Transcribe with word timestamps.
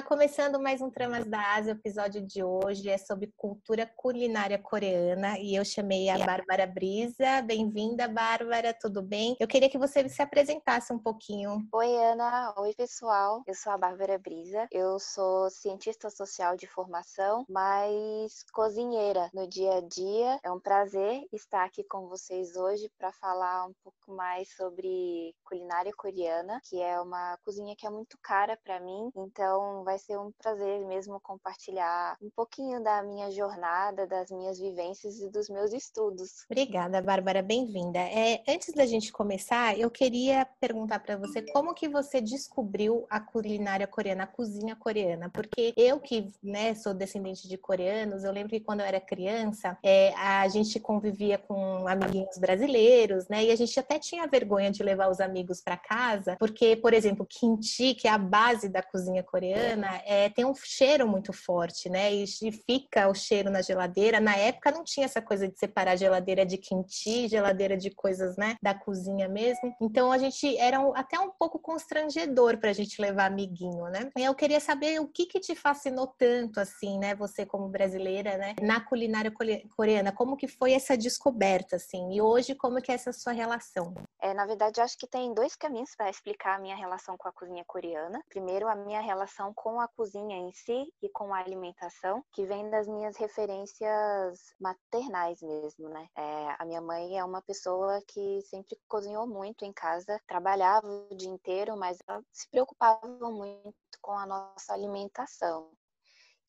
Tá 0.00 0.06
começando 0.06 0.58
mais 0.58 0.80
um 0.80 0.88
Tramas 0.88 1.26
da 1.26 1.56
Ásia. 1.56 1.74
O 1.74 1.76
episódio 1.76 2.26
de 2.26 2.42
hoje 2.42 2.88
é 2.88 2.96
sobre 2.96 3.30
cultura 3.36 3.86
culinária 3.96 4.58
coreana 4.58 5.38
e 5.38 5.54
eu 5.54 5.62
chamei 5.62 6.08
a 6.08 6.16
Bárbara 6.16 6.66
Brisa. 6.66 7.42
Bem-vinda, 7.44 8.08
Bárbara, 8.08 8.72
tudo 8.72 9.02
bem? 9.02 9.36
Eu 9.38 9.46
queria 9.46 9.68
que 9.68 9.76
você 9.76 10.08
se 10.08 10.22
apresentasse 10.22 10.90
um 10.90 10.98
pouquinho. 10.98 11.68
Oi, 11.70 11.96
Ana. 11.96 12.54
Oi, 12.56 12.72
pessoal. 12.74 13.42
Eu 13.46 13.54
sou 13.54 13.74
a 13.74 13.76
Bárbara 13.76 14.18
Brisa. 14.18 14.66
Eu 14.70 14.98
sou 14.98 15.50
cientista 15.50 16.08
social 16.08 16.56
de 16.56 16.66
formação, 16.66 17.44
mas 17.46 18.42
cozinheira 18.54 19.28
no 19.34 19.46
dia 19.46 19.74
a 19.74 19.80
dia. 19.82 20.40
É 20.42 20.50
um 20.50 20.58
prazer 20.58 21.26
estar 21.30 21.66
aqui 21.66 21.84
com 21.84 22.08
vocês 22.08 22.56
hoje 22.56 22.90
para 22.96 23.12
falar 23.12 23.66
um 23.66 23.74
pouco 23.84 24.16
mais 24.16 24.50
sobre 24.56 25.34
culinária 25.44 25.92
coreana, 25.94 26.58
que 26.64 26.80
é 26.80 26.98
uma 26.98 27.36
cozinha 27.44 27.76
que 27.76 27.86
é 27.86 27.90
muito 27.90 28.16
cara 28.22 28.58
para 28.64 28.80
mim. 28.80 29.10
Então, 29.14 29.84
vai 29.90 29.98
ser 29.98 30.16
um 30.20 30.30
prazer 30.30 30.86
mesmo 30.86 31.18
compartilhar 31.18 32.16
um 32.22 32.30
pouquinho 32.30 32.80
da 32.80 33.02
minha 33.02 33.28
jornada, 33.32 34.06
das 34.06 34.30
minhas 34.30 34.56
vivências 34.56 35.18
e 35.18 35.28
dos 35.28 35.48
meus 35.48 35.72
estudos. 35.72 36.44
Obrigada, 36.48 37.02
Bárbara, 37.02 37.42
bem-vinda. 37.42 37.98
É, 37.98 38.40
antes 38.46 38.72
da 38.72 38.86
gente 38.86 39.10
começar, 39.10 39.76
eu 39.76 39.90
queria 39.90 40.46
perguntar 40.60 41.00
para 41.00 41.16
você 41.16 41.42
como 41.42 41.74
que 41.74 41.88
você 41.88 42.20
descobriu 42.20 43.04
a 43.10 43.18
culinária 43.18 43.84
coreana, 43.84 44.22
a 44.22 44.26
cozinha 44.28 44.76
coreana, 44.76 45.28
porque 45.28 45.74
eu 45.76 45.98
que 45.98 46.32
né, 46.40 46.72
sou 46.76 46.94
descendente 46.94 47.48
de 47.48 47.58
coreanos, 47.58 48.22
eu 48.22 48.30
lembro 48.30 48.50
que 48.50 48.60
quando 48.60 48.80
eu 48.80 48.86
era 48.86 49.00
criança, 49.00 49.76
é, 49.82 50.14
a 50.14 50.46
gente 50.46 50.78
convivia 50.78 51.36
com 51.36 51.88
amiguinhos 51.88 52.38
brasileiros, 52.38 53.26
né? 53.26 53.42
E 53.44 53.50
a 53.50 53.56
gente 53.56 53.78
até 53.80 53.98
tinha 53.98 54.28
vergonha 54.28 54.70
de 54.70 54.84
levar 54.84 55.10
os 55.10 55.18
amigos 55.18 55.60
para 55.60 55.76
casa, 55.76 56.36
porque, 56.38 56.76
por 56.76 56.94
exemplo, 56.94 57.26
kimchi, 57.26 57.92
que 57.94 58.06
é 58.06 58.12
a 58.12 58.18
base 58.18 58.68
da 58.68 58.82
cozinha 58.82 59.24
coreana, 59.24 59.69
é, 60.04 60.28
tem 60.28 60.44
um 60.44 60.54
cheiro 60.54 61.06
muito 61.06 61.32
forte, 61.32 61.88
né? 61.88 62.12
E, 62.12 62.26
fica 62.66 63.08
o 63.08 63.14
cheiro 63.14 63.50
na 63.50 63.62
geladeira. 63.62 64.20
Na 64.20 64.36
época 64.36 64.70
não 64.70 64.84
tinha 64.84 65.04
essa 65.04 65.20
coisa 65.20 65.48
de 65.48 65.58
separar 65.58 65.96
geladeira 65.96 66.44
de 66.44 66.56
kimchi, 66.56 67.28
geladeira 67.28 67.76
de 67.76 67.90
coisas, 67.90 68.36
né? 68.36 68.56
Da 68.62 68.74
cozinha 68.74 69.28
mesmo. 69.28 69.74
Então 69.80 70.12
a 70.12 70.18
gente 70.18 70.56
era 70.58 70.80
um, 70.80 70.94
até 70.96 71.18
um 71.18 71.30
pouco 71.30 71.58
constrangedor 71.58 72.58
para 72.58 72.70
a 72.70 72.72
gente 72.72 73.00
levar 73.00 73.26
amiguinho, 73.26 73.84
né? 73.84 74.10
E 74.16 74.24
eu 74.24 74.34
queria 74.34 74.60
saber 74.60 75.00
o 75.00 75.08
que 75.08 75.26
que 75.26 75.40
te 75.40 75.54
fascinou 75.54 76.06
tanto, 76.06 76.60
assim, 76.60 76.98
né? 76.98 77.14
Você 77.14 77.46
como 77.46 77.68
brasileira, 77.68 78.36
né? 78.36 78.54
Na 78.60 78.80
culinária 78.80 79.32
coreana, 79.76 80.12
como 80.12 80.36
que 80.36 80.48
foi 80.48 80.72
essa 80.72 80.96
descoberta, 80.96 81.76
assim? 81.76 82.12
E 82.12 82.20
hoje 82.20 82.54
como 82.54 82.80
que 82.80 82.90
é 82.90 82.94
essa 82.94 83.12
sua 83.12 83.32
relação? 83.32 83.94
É, 84.20 84.34
na 84.34 84.46
verdade, 84.46 84.80
acho 84.80 84.98
que 84.98 85.06
tem 85.06 85.32
dois 85.32 85.56
caminhos 85.56 85.94
para 85.94 86.10
explicar 86.10 86.56
a 86.56 86.58
minha 86.58 86.76
relação 86.76 87.16
com 87.16 87.28
a 87.28 87.32
cozinha 87.32 87.64
coreana. 87.66 88.22
Primeiro, 88.28 88.68
a 88.68 88.74
minha 88.74 89.00
relação 89.00 89.52
com 89.60 89.78
a 89.78 89.86
cozinha 89.88 90.38
em 90.38 90.50
si 90.52 90.90
e 91.02 91.08
com 91.10 91.34
a 91.34 91.38
alimentação, 91.38 92.24
que 92.32 92.46
vem 92.46 92.70
das 92.70 92.88
minhas 92.88 93.14
referências 93.18 94.54
maternais 94.58 95.42
mesmo, 95.42 95.86
né? 95.90 96.08
É, 96.16 96.56
a 96.58 96.64
minha 96.64 96.80
mãe 96.80 97.18
é 97.18 97.22
uma 97.22 97.42
pessoa 97.42 98.02
que 98.08 98.40
sempre 98.40 98.78
cozinhou 98.88 99.26
muito 99.26 99.62
em 99.66 99.72
casa, 99.72 100.18
trabalhava 100.26 100.86
o 101.10 101.14
dia 101.14 101.28
inteiro, 101.28 101.76
mas 101.76 101.98
ela 102.08 102.22
se 102.32 102.48
preocupava 102.48 103.06
muito 103.30 103.74
com 104.00 104.12
a 104.12 104.24
nossa 104.24 104.72
alimentação 104.72 105.70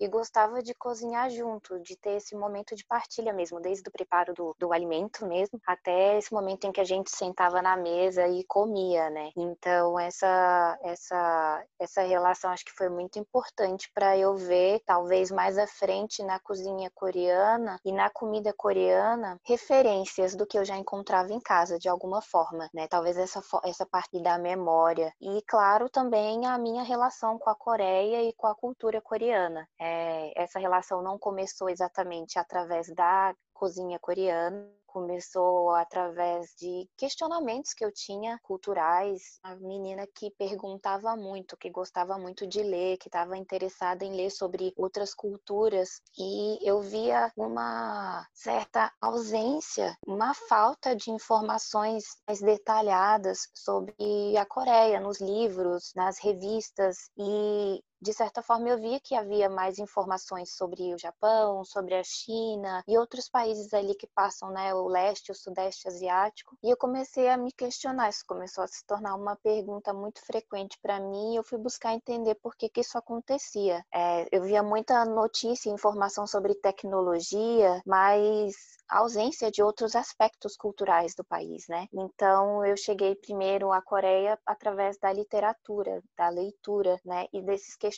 e 0.01 0.07
gostava 0.07 0.63
de 0.63 0.73
cozinhar 0.73 1.29
junto, 1.29 1.79
de 1.79 1.95
ter 1.95 2.17
esse 2.17 2.35
momento 2.35 2.75
de 2.75 2.83
partilha 2.83 3.31
mesmo, 3.31 3.61
desde 3.61 3.87
o 3.87 3.91
preparo 3.91 4.33
do, 4.33 4.55
do 4.57 4.73
alimento 4.73 5.27
mesmo, 5.27 5.61
até 5.65 6.17
esse 6.17 6.33
momento 6.33 6.65
em 6.65 6.71
que 6.71 6.81
a 6.81 6.83
gente 6.83 7.11
sentava 7.11 7.61
na 7.61 7.77
mesa 7.77 8.27
e 8.27 8.43
comia, 8.45 9.11
né? 9.11 9.29
Então 9.37 9.99
essa 9.99 10.79
essa 10.81 11.63
essa 11.79 12.01
relação 12.01 12.49
acho 12.49 12.65
que 12.65 12.71
foi 12.71 12.89
muito 12.89 13.19
importante 13.19 13.91
para 13.93 14.17
eu 14.17 14.35
ver, 14.35 14.81
talvez 14.87 15.29
mais 15.29 15.55
à 15.59 15.67
frente 15.67 16.23
na 16.23 16.39
cozinha 16.39 16.89
coreana 16.95 17.79
e 17.85 17.91
na 17.91 18.09
comida 18.09 18.51
coreana, 18.57 19.37
referências 19.45 20.35
do 20.35 20.47
que 20.47 20.57
eu 20.57 20.65
já 20.65 20.77
encontrava 20.77 21.31
em 21.31 21.39
casa 21.39 21.77
de 21.77 21.87
alguma 21.87 22.23
forma, 22.23 22.67
né? 22.73 22.87
Talvez 22.87 23.17
essa 23.17 23.39
essa 23.63 23.85
parte 23.85 24.19
da 24.19 24.39
memória 24.39 25.13
e 25.21 25.43
claro 25.47 25.89
também 25.89 26.47
a 26.47 26.57
minha 26.57 26.81
relação 26.81 27.37
com 27.37 27.51
a 27.51 27.55
Coreia 27.55 28.23
e 28.23 28.33
com 28.33 28.47
a 28.47 28.55
cultura 28.55 28.99
coreana. 28.99 29.67
É, 29.79 29.90
é, 29.91 30.31
essa 30.35 30.59
relação 30.59 31.01
não 31.01 31.19
começou 31.19 31.69
exatamente 31.69 32.39
através 32.39 32.87
da 32.93 33.35
cozinha 33.53 33.99
coreana, 33.99 34.67
começou 34.87 35.69
através 35.71 36.53
de 36.57 36.89
questionamentos 36.97 37.73
que 37.73 37.83
eu 37.83 37.91
tinha 37.91 38.39
culturais. 38.43 39.39
A 39.43 39.55
menina 39.55 40.05
que 40.15 40.31
perguntava 40.31 41.15
muito, 41.15 41.57
que 41.57 41.69
gostava 41.69 42.17
muito 42.17 42.45
de 42.45 42.61
ler, 42.61 42.97
que 42.97 43.07
estava 43.07 43.37
interessada 43.37 44.03
em 44.03 44.15
ler 44.15 44.29
sobre 44.29 44.73
outras 44.75 45.13
culturas, 45.13 46.01
e 46.17 46.59
eu 46.67 46.81
via 46.81 47.31
uma 47.37 48.27
certa 48.33 48.91
ausência, 48.99 49.95
uma 50.05 50.33
falta 50.33 50.95
de 50.95 51.11
informações 51.11 52.03
mais 52.27 52.41
detalhadas 52.41 53.49
sobre 53.53 54.35
a 54.37 54.45
Coreia 54.45 54.99
nos 54.99 55.21
livros, 55.21 55.93
nas 55.95 56.19
revistas, 56.19 57.09
e 57.17 57.81
de 58.01 58.13
certa 58.13 58.41
forma 58.41 58.67
eu 58.69 58.79
via 58.79 58.99
que 58.99 59.15
havia 59.15 59.49
mais 59.49 59.77
informações 59.79 60.55
sobre 60.55 60.93
o 60.93 60.97
Japão, 60.97 61.63
sobre 61.63 61.95
a 61.95 62.03
China 62.03 62.83
e 62.87 62.97
outros 62.97 63.29
países 63.29 63.73
ali 63.73 63.93
que 63.95 64.07
passam, 64.07 64.49
né, 64.49 64.73
o 64.73 64.87
leste, 64.87 65.31
o 65.31 65.35
sudeste 65.35 65.87
asiático, 65.87 66.57
e 66.63 66.69
eu 66.69 66.77
comecei 66.77 67.29
a 67.29 67.37
me 67.37 67.51
questionar, 67.51 68.09
isso 68.09 68.23
começou 68.27 68.63
a 68.63 68.67
se 68.67 68.85
tornar 68.85 69.15
uma 69.15 69.35
pergunta 69.35 69.93
muito 69.93 70.25
frequente 70.25 70.77
para 70.81 70.99
mim, 70.99 71.33
e 71.33 71.35
eu 71.35 71.43
fui 71.43 71.57
buscar 71.57 71.93
entender 71.93 72.35
por 72.35 72.55
que 72.55 72.69
que 72.69 72.81
isso 72.81 72.97
acontecia. 72.97 73.85
É, 73.93 74.27
eu 74.31 74.43
via 74.43 74.63
muita 74.63 75.05
notícia 75.05 75.69
e 75.69 75.73
informação 75.73 76.25
sobre 76.25 76.55
tecnologia, 76.55 77.81
mas 77.85 78.55
ausência 78.89 79.49
de 79.49 79.63
outros 79.63 79.95
aspectos 79.95 80.57
culturais 80.57 81.15
do 81.15 81.23
país, 81.23 81.65
né? 81.69 81.87
Então 81.93 82.65
eu 82.65 82.75
cheguei 82.75 83.15
primeiro 83.15 83.71
à 83.71 83.81
Coreia 83.81 84.37
através 84.45 84.97
da 84.97 85.13
literatura, 85.13 86.01
da 86.17 86.27
leitura, 86.29 86.99
né, 87.05 87.25
e 87.31 87.41
desses 87.41 87.75
questionamentos. 87.75 87.90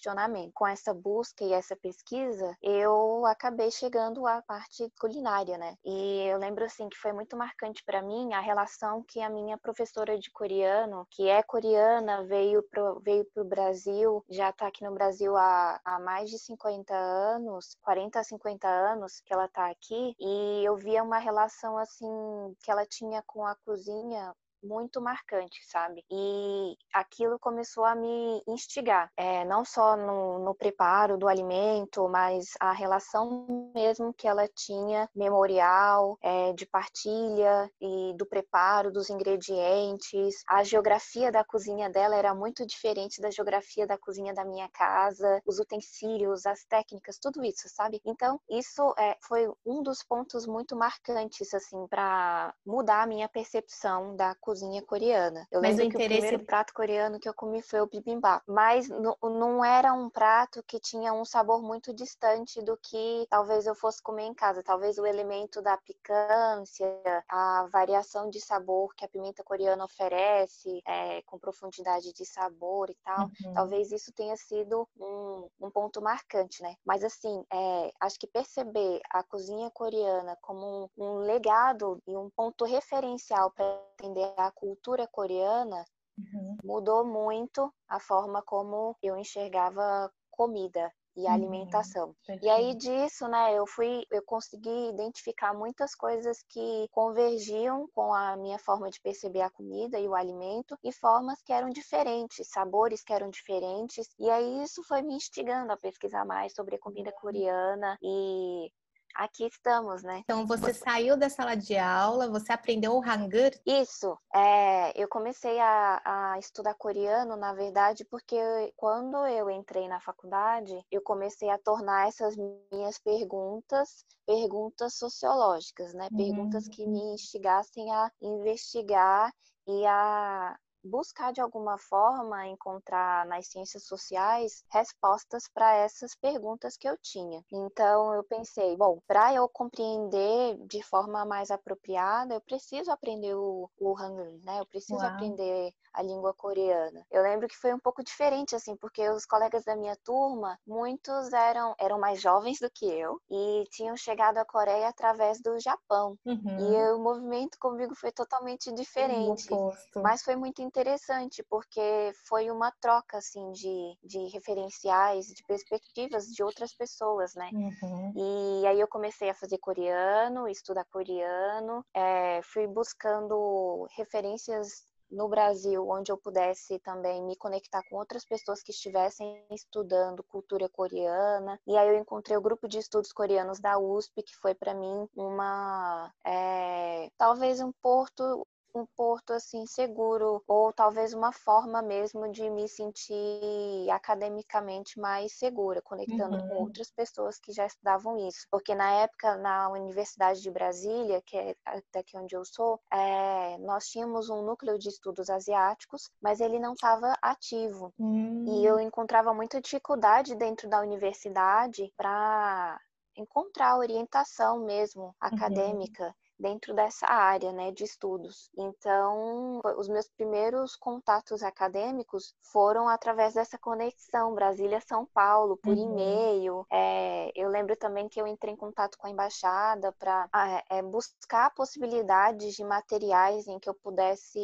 Com 0.54 0.68
essa 0.68 0.94
busca 0.94 1.44
e 1.44 1.54
essa 1.54 1.76
pesquisa, 1.76 2.56
eu 2.62 3.26
acabei 3.26 3.72
chegando 3.72 4.26
à 4.28 4.42
parte 4.42 4.92
culinária, 5.00 5.58
né? 5.58 5.76
E 5.84 6.28
eu 6.28 6.38
lembro 6.38 6.66
assim 6.66 6.90
que 6.90 6.98
foi 6.98 7.14
muito 7.14 7.38
marcante 7.38 7.84
para 7.86 8.02
mim 8.02 8.34
a 8.34 8.40
relação 8.40 9.04
que 9.08 9.22
a 9.22 9.30
minha 9.30 9.58
professora 9.58 10.18
de 10.18 10.32
coreano, 10.32 11.08
que 11.12 11.28
é 11.28 11.42
coreana, 11.44 12.24
veio 12.26 12.64
pro 12.64 13.00
veio 13.02 13.26
pro 13.34 13.46
Brasil, 13.46 14.24
já 14.30 14.50
está 14.50 14.68
aqui 14.68 14.84
no 14.84 14.94
Brasil 14.94 15.36
há, 15.36 15.80
há 15.84 16.00
mais 16.00 16.30
de 16.30 16.40
50 16.40 16.94
anos, 16.94 17.76
40 17.82 18.20
a 18.20 18.24
50 18.24 18.68
anos 18.68 19.22
que 19.26 19.34
ela 19.34 19.46
está 19.46 19.70
aqui, 19.70 20.16
e 20.20 20.64
eu 20.64 20.76
via 20.76 21.04
uma 21.04 21.18
relação 21.18 21.78
assim 21.78 22.56
que 22.64 22.72
ela 22.72 22.86
tinha 22.86 23.22
com 23.26 23.46
a 23.46 23.56
cozinha 23.66 24.34
muito 24.64 25.02
marcante, 25.02 25.60
sabe? 25.68 26.04
E 26.10 26.78
aquilo 26.94 27.38
começou 27.38 27.84
a 27.86 27.94
me 27.96 28.42
instigar, 28.48 29.12
é, 29.18 29.44
não 29.46 29.66
só 29.66 29.98
no, 29.98 30.40
no, 30.40 30.56
preparo 30.56 31.18
do 31.18 31.28
alimento, 31.28 32.08
mas 32.08 32.52
a 32.60 32.72
relação 32.72 33.72
mesmo 33.76 34.14
que 34.14 34.28
ela 34.28 34.48
tinha 34.48 35.10
memorial, 35.14 36.18
é, 36.22 36.54
de 36.54 36.66
partilha 36.66 37.70
e 37.82 38.14
do 38.16 38.26
preparo 38.26 38.92
dos 38.92 39.10
ingredientes. 39.10 40.44
A 40.48 40.64
geografia 40.64 41.32
da 41.32 41.44
cozinha 41.44 41.90
dela 41.90 42.16
era 42.16 42.34
muito 42.34 42.66
diferente 42.66 43.20
da 43.20 43.30
geografia 43.30 43.86
da 43.86 43.98
cozinha 43.98 44.34
da 44.34 44.46
minha 44.46 44.70
casa, 44.70 45.42
os 45.46 45.60
utensílios, 45.60 46.46
as 46.46 46.64
técnicas, 46.66 47.18
tudo 47.20 47.44
isso, 47.44 47.68
sabe? 47.68 48.00
Então, 48.06 48.40
isso 48.50 48.94
é, 48.98 49.18
foi 49.22 49.52
um 49.66 49.84
dos 49.84 50.04
pontos 50.04 50.46
muito 50.48 50.76
marcantes, 50.76 51.54
assim, 51.54 51.88
para 51.88 52.54
mudar 52.66 53.04
a 53.04 53.08
minha 53.08 53.28
percepção 53.28 54.16
da 54.16 54.36
cozinha 54.36 54.53
cozinha 54.54 54.84
coreana. 54.84 55.48
Eu 55.52 55.62
mas 55.62 55.78
lembro 55.78 55.98
que 55.98 56.04
interesse... 56.04 56.20
o 56.20 56.22
primeiro 56.22 56.46
prato 56.46 56.74
coreano 56.76 57.20
que 57.20 57.28
eu 57.28 57.34
comi 57.34 57.60
foi 57.64 57.82
o 57.82 57.88
bibimbap, 57.88 58.44
mas 58.48 58.88
não 58.88 59.66
era 59.66 59.92
um 59.94 60.12
prato 60.12 60.62
que 60.62 60.80
tinha 60.80 61.12
um 61.12 61.26
sabor 61.26 61.64
muito 61.64 61.92
distante 61.92 62.62
do 62.62 62.78
que 62.78 63.26
talvez 63.32 63.66
eu 63.66 63.74
fosse 63.74 64.02
comer 64.02 64.26
em 64.26 64.34
casa. 64.34 64.62
Talvez 64.62 65.00
o 65.00 65.08
elemento 65.08 65.60
da 65.60 65.76
picância, 65.78 66.88
a 67.28 67.68
variação 67.72 68.30
de 68.30 68.40
sabor 68.40 68.94
que 68.96 69.04
a 69.04 69.08
pimenta 69.08 69.44
coreana 69.44 69.86
oferece, 69.86 70.82
é, 70.88 71.24
com 71.24 71.40
profundidade 71.40 72.14
de 72.14 72.24
sabor 72.24 72.92
e 72.92 72.98
tal, 73.04 73.26
uhum. 73.26 73.54
talvez 73.56 73.92
isso 73.92 74.12
tenha 74.14 74.38
sido 74.38 74.88
um, 75.00 75.50
um, 75.60 75.72
ponto 75.72 76.00
marcante, 76.00 76.62
né? 76.62 76.76
Mas 76.86 77.04
assim, 77.04 77.44
é, 77.52 77.92
acho 78.00 78.20
que 78.20 78.28
perceber 78.28 79.02
a 79.10 79.24
cozinha 79.24 79.72
coreana 79.72 80.38
como 80.42 80.90
um, 80.98 81.04
um 81.04 81.18
legado 81.18 82.00
e 82.06 82.16
um 82.16 82.30
ponto 82.30 82.66
referencial 82.66 83.50
para 83.50 83.66
entender 84.00 84.32
a 84.48 84.52
cultura 84.52 85.08
coreana 85.08 85.86
uhum. 86.18 86.58
mudou 86.64 87.06
muito 87.06 87.74
a 87.88 88.00
forma 88.00 88.42
como 88.42 88.96
eu 89.02 89.18
enxergava 89.18 90.12
comida 90.32 90.92
e 91.16 91.22
uhum. 91.22 91.32
alimentação. 91.32 92.16
Perfeito. 92.26 92.46
E 92.46 92.50
aí 92.50 92.76
disso, 92.76 93.28
né, 93.28 93.54
eu 93.54 93.66
fui, 93.68 94.06
eu 94.12 94.22
consegui 94.24 94.90
identificar 94.90 95.54
muitas 95.54 95.94
coisas 95.94 96.44
que 96.50 96.88
convergiam 96.92 97.88
com 97.94 98.14
a 98.14 98.36
minha 98.36 98.58
forma 98.58 98.90
de 98.90 99.00
perceber 99.00 99.42
a 99.42 99.50
comida 99.50 100.00
e 100.00 100.08
o 100.08 100.16
alimento 100.16 100.78
e 100.84 100.92
formas 100.92 101.42
que 101.44 101.54
eram 101.54 101.70
diferentes, 101.70 102.48
sabores 102.50 103.04
que 103.04 103.14
eram 103.14 103.30
diferentes. 103.30 104.08
E 104.20 104.30
aí 104.30 104.64
isso 104.64 104.84
foi 104.84 105.02
me 105.02 105.16
instigando 105.16 105.72
a 105.72 105.78
pesquisar 105.78 106.26
mais 106.26 106.54
sobre 106.54 106.76
a 106.76 106.80
comida 106.80 107.12
uhum. 107.12 107.22
coreana 107.22 107.98
e 108.02 108.72
aqui 109.16 109.46
estamos, 109.46 110.04
né? 110.04 110.22
Então 110.24 110.46
você 110.46 110.74
saiu 110.74 111.18
da 111.18 111.30
sala 111.30 111.56
de 111.56 111.78
aula, 111.78 112.30
você 112.30 112.52
aprendeu 112.52 112.94
o 112.94 113.04
Hangul? 113.04 113.52
Isso. 113.66 114.18
É, 114.34 115.02
eu 115.02 115.08
comecei 115.08 115.60
a, 115.60 116.02
a, 116.04 116.40
estudar 116.40 116.74
coreano, 116.76 117.36
na 117.36 117.54
verdade, 117.54 118.06
porque 118.06 118.38
quando 118.76 119.18
eu 119.28 119.50
entrei 119.50 119.88
na 119.88 120.00
faculdade, 120.00 120.74
eu 120.92 121.02
comecei 121.02 121.50
a 121.50 121.58
tornar 121.58 122.08
essas 122.08 122.36
minhas 122.72 122.98
perguntas 123.00 124.06
perguntas 124.26 124.96
sociológicas, 124.96 125.94
né? 125.94 126.08
Perguntas 126.16 126.68
que 126.68 126.86
me 126.88 127.00
uhum. 127.00 127.14
instigassem 127.14 127.92
a 127.92 128.10
investigar 128.22 129.34
e 129.68 129.86
a 129.86 130.58
buscar 130.84 131.32
de 131.34 131.42
alguma 131.42 131.78
forma 131.78 132.48
encontrar 132.48 133.26
nas 133.26 133.48
ciências 133.48 133.86
sociais 133.86 134.64
respostas 134.72 135.48
para 135.48 135.76
essas 135.76 136.16
perguntas 136.16 136.78
que 136.78 136.88
eu 136.88 136.98
tinha. 136.98 137.44
Então 137.52 138.14
eu 138.14 138.24
pensei, 138.24 138.76
bom, 138.78 139.00
para 139.08 139.34
eu 139.34 139.48
compreender 139.50 140.58
de 140.68 140.82
forma 140.84 141.26
mais 141.26 141.52
apropriada, 141.52 142.34
eu 142.36 142.42
preciso 142.42 142.92
aprender 142.92 143.36
o, 143.36 143.70
o 143.80 143.98
Hangul, 143.98 144.40
né? 144.44 144.60
Eu 144.60 144.66
preciso 144.66 145.06
Uau. 145.06 145.06
aprender 145.06 145.74
a 145.94 146.02
língua 146.02 146.34
coreana. 146.34 147.06
Eu 147.12 147.22
lembro 147.22 147.48
que 147.48 147.58
foi 147.58 147.74
um 147.74 147.80
pouco 147.80 148.04
diferente 148.04 148.56
assim, 148.56 148.76
porque 148.76 149.08
os 149.10 149.26
colegas 149.26 149.64
da 149.64 149.76
minha 149.76 149.96
turma, 150.04 150.58
muitos 150.66 151.32
eram 151.34 151.76
eram 151.80 152.00
mais 152.00 152.22
jovens 152.22 152.60
do 152.60 152.70
que 152.70 152.86
eu 152.86 153.20
e 153.30 153.64
tinham 153.72 153.96
chegado 153.96 154.38
à 154.38 154.46
Coreia 154.46 154.88
através 154.88 155.42
do 155.42 155.60
Japão. 155.60 156.18
Uhum. 156.26 156.58
E 156.60 156.92
o 156.94 157.00
movimento 157.00 157.58
comigo 157.60 157.96
foi 157.96 158.12
totalmente 158.12 158.72
diferente, 158.74 159.50
mas 159.96 160.24
foi 160.24 160.36
muito 160.36 160.62
interessante, 160.62 161.44
porque 161.50 162.12
foi 162.28 162.50
uma 162.50 162.72
troca, 162.82 163.18
assim, 163.18 163.52
de, 163.52 163.98
de 164.04 164.28
referenciais, 164.30 165.28
de 165.28 165.44
perspectivas 165.46 166.26
de 166.26 166.44
outras 166.44 166.74
pessoas, 166.74 167.34
né? 167.36 167.50
Uhum. 167.54 168.14
E 168.16 168.68
aí 168.68 168.80
eu 168.80 168.88
comecei 168.88 169.30
a 169.30 169.36
fazer 169.36 169.58
coreano, 169.58 170.48
estudar 170.48 170.86
coreano, 170.86 171.86
é, 171.94 172.42
fui 172.44 172.68
buscando 172.68 173.88
referências 173.96 174.93
no 175.14 175.28
Brasil, 175.30 175.88
onde 175.88 176.12
eu 176.12 176.18
pudesse 176.18 176.80
também 176.80 177.24
me 177.24 177.36
conectar 177.36 177.82
com 177.90 177.98
outras 177.98 178.26
pessoas 178.26 178.62
que 178.62 178.72
estivessem 178.72 179.46
estudando 179.52 180.24
cultura 180.24 180.68
coreana. 180.68 181.60
E 181.68 181.78
aí 181.78 181.88
eu 181.88 181.98
encontrei 181.98 182.36
o 182.36 182.42
grupo 182.42 182.68
de 182.68 182.80
estudos 182.80 183.14
coreanos 183.14 183.60
da 183.60 183.78
USP, 183.78 184.24
que 184.24 184.36
foi 184.36 184.56
para 184.56 184.74
mim 184.74 185.08
uma 185.16 186.12
é, 186.26 187.10
talvez 187.18 187.62
um 187.62 187.72
porto 187.82 188.46
um 188.76 188.86
porto 188.96 189.34
assim 189.34 189.66
seguro 189.66 190.44
ou 190.48 190.74
talvez 190.74 191.14
uma 191.14 191.32
forma 191.32 191.82
mesmo 191.82 192.32
de 192.32 192.50
me 192.50 192.68
sentir 192.68 193.90
academicamente 193.92 195.00
mais 195.00 195.34
segura, 195.38 195.82
conectando 195.82 196.38
uhum. 196.38 196.48
com 196.48 196.56
outras 196.56 196.92
pessoas 196.92 197.40
que 197.40 197.52
já 197.52 197.66
estudavam 197.66 198.18
isso. 198.28 198.48
Porque 198.50 198.74
na 198.74 198.92
época 198.92 199.38
na 199.38 199.70
Universidade 199.70 200.42
de 200.42 200.52
Brasília, 200.52 201.22
que 201.26 201.38
é 201.38 201.56
daqui 201.94 202.18
onde 202.18 202.36
eu 202.36 202.44
sou, 202.44 202.80
é, 202.92 203.58
nós 203.60 203.86
tínhamos 203.88 204.30
um 204.30 204.42
núcleo 204.42 204.78
de 204.78 204.90
estudos 204.90 205.30
asiáticos, 205.30 206.10
mas 206.22 206.40
ele 206.40 206.60
não 206.60 206.74
estava 206.74 207.16
ativo. 207.22 207.94
Uhum. 207.98 208.46
E 208.48 208.66
eu 208.66 208.76
hum. 208.76 208.82
encontrava 208.82 209.34
muita 209.34 209.62
dificuldade 209.62 210.36
dentro 210.36 210.70
da 210.70 210.82
universidade 210.82 211.92
para 211.96 212.80
encontrar 213.16 213.78
orientação 213.78 214.60
mesmo 214.60 215.04
uhum. 215.04 215.14
acadêmica. 215.20 216.06
Uhum 216.06 216.23
dentro 216.44 216.74
dessa 216.74 217.08
área, 217.08 217.54
né, 217.54 217.72
de 217.72 217.86
estudos. 217.86 218.52
Então, 218.58 219.62
os 219.78 219.88
meus 219.88 220.10
primeiros 220.10 220.76
contatos 220.76 221.42
acadêmicos 221.42 222.36
foram 222.42 222.90
através 222.90 223.34
dessa 223.34 223.58
conexão 223.58 224.36
Brasília-São 224.36 225.06
Paulo, 225.06 225.56
por 225.56 225.74
uhum. 225.74 225.94
e-mail. 225.94 226.68
É, 226.70 227.32
eu 227.34 227.48
lembro 227.48 227.78
também 227.78 228.10
que 228.10 228.20
eu 228.20 228.28
entrei 228.28 228.54
em 228.54 228.58
contato 228.58 228.98
com 228.98 229.08
a 229.08 229.10
embaixada 229.10 229.94
para 229.94 230.28
ah, 230.34 230.62
é, 230.70 230.82
buscar 230.82 231.50
possibilidades 231.56 232.56
de 232.56 232.64
materiais 232.66 233.48
em 233.48 233.58
que 233.58 233.70
eu 233.70 233.74
pudesse 233.74 234.38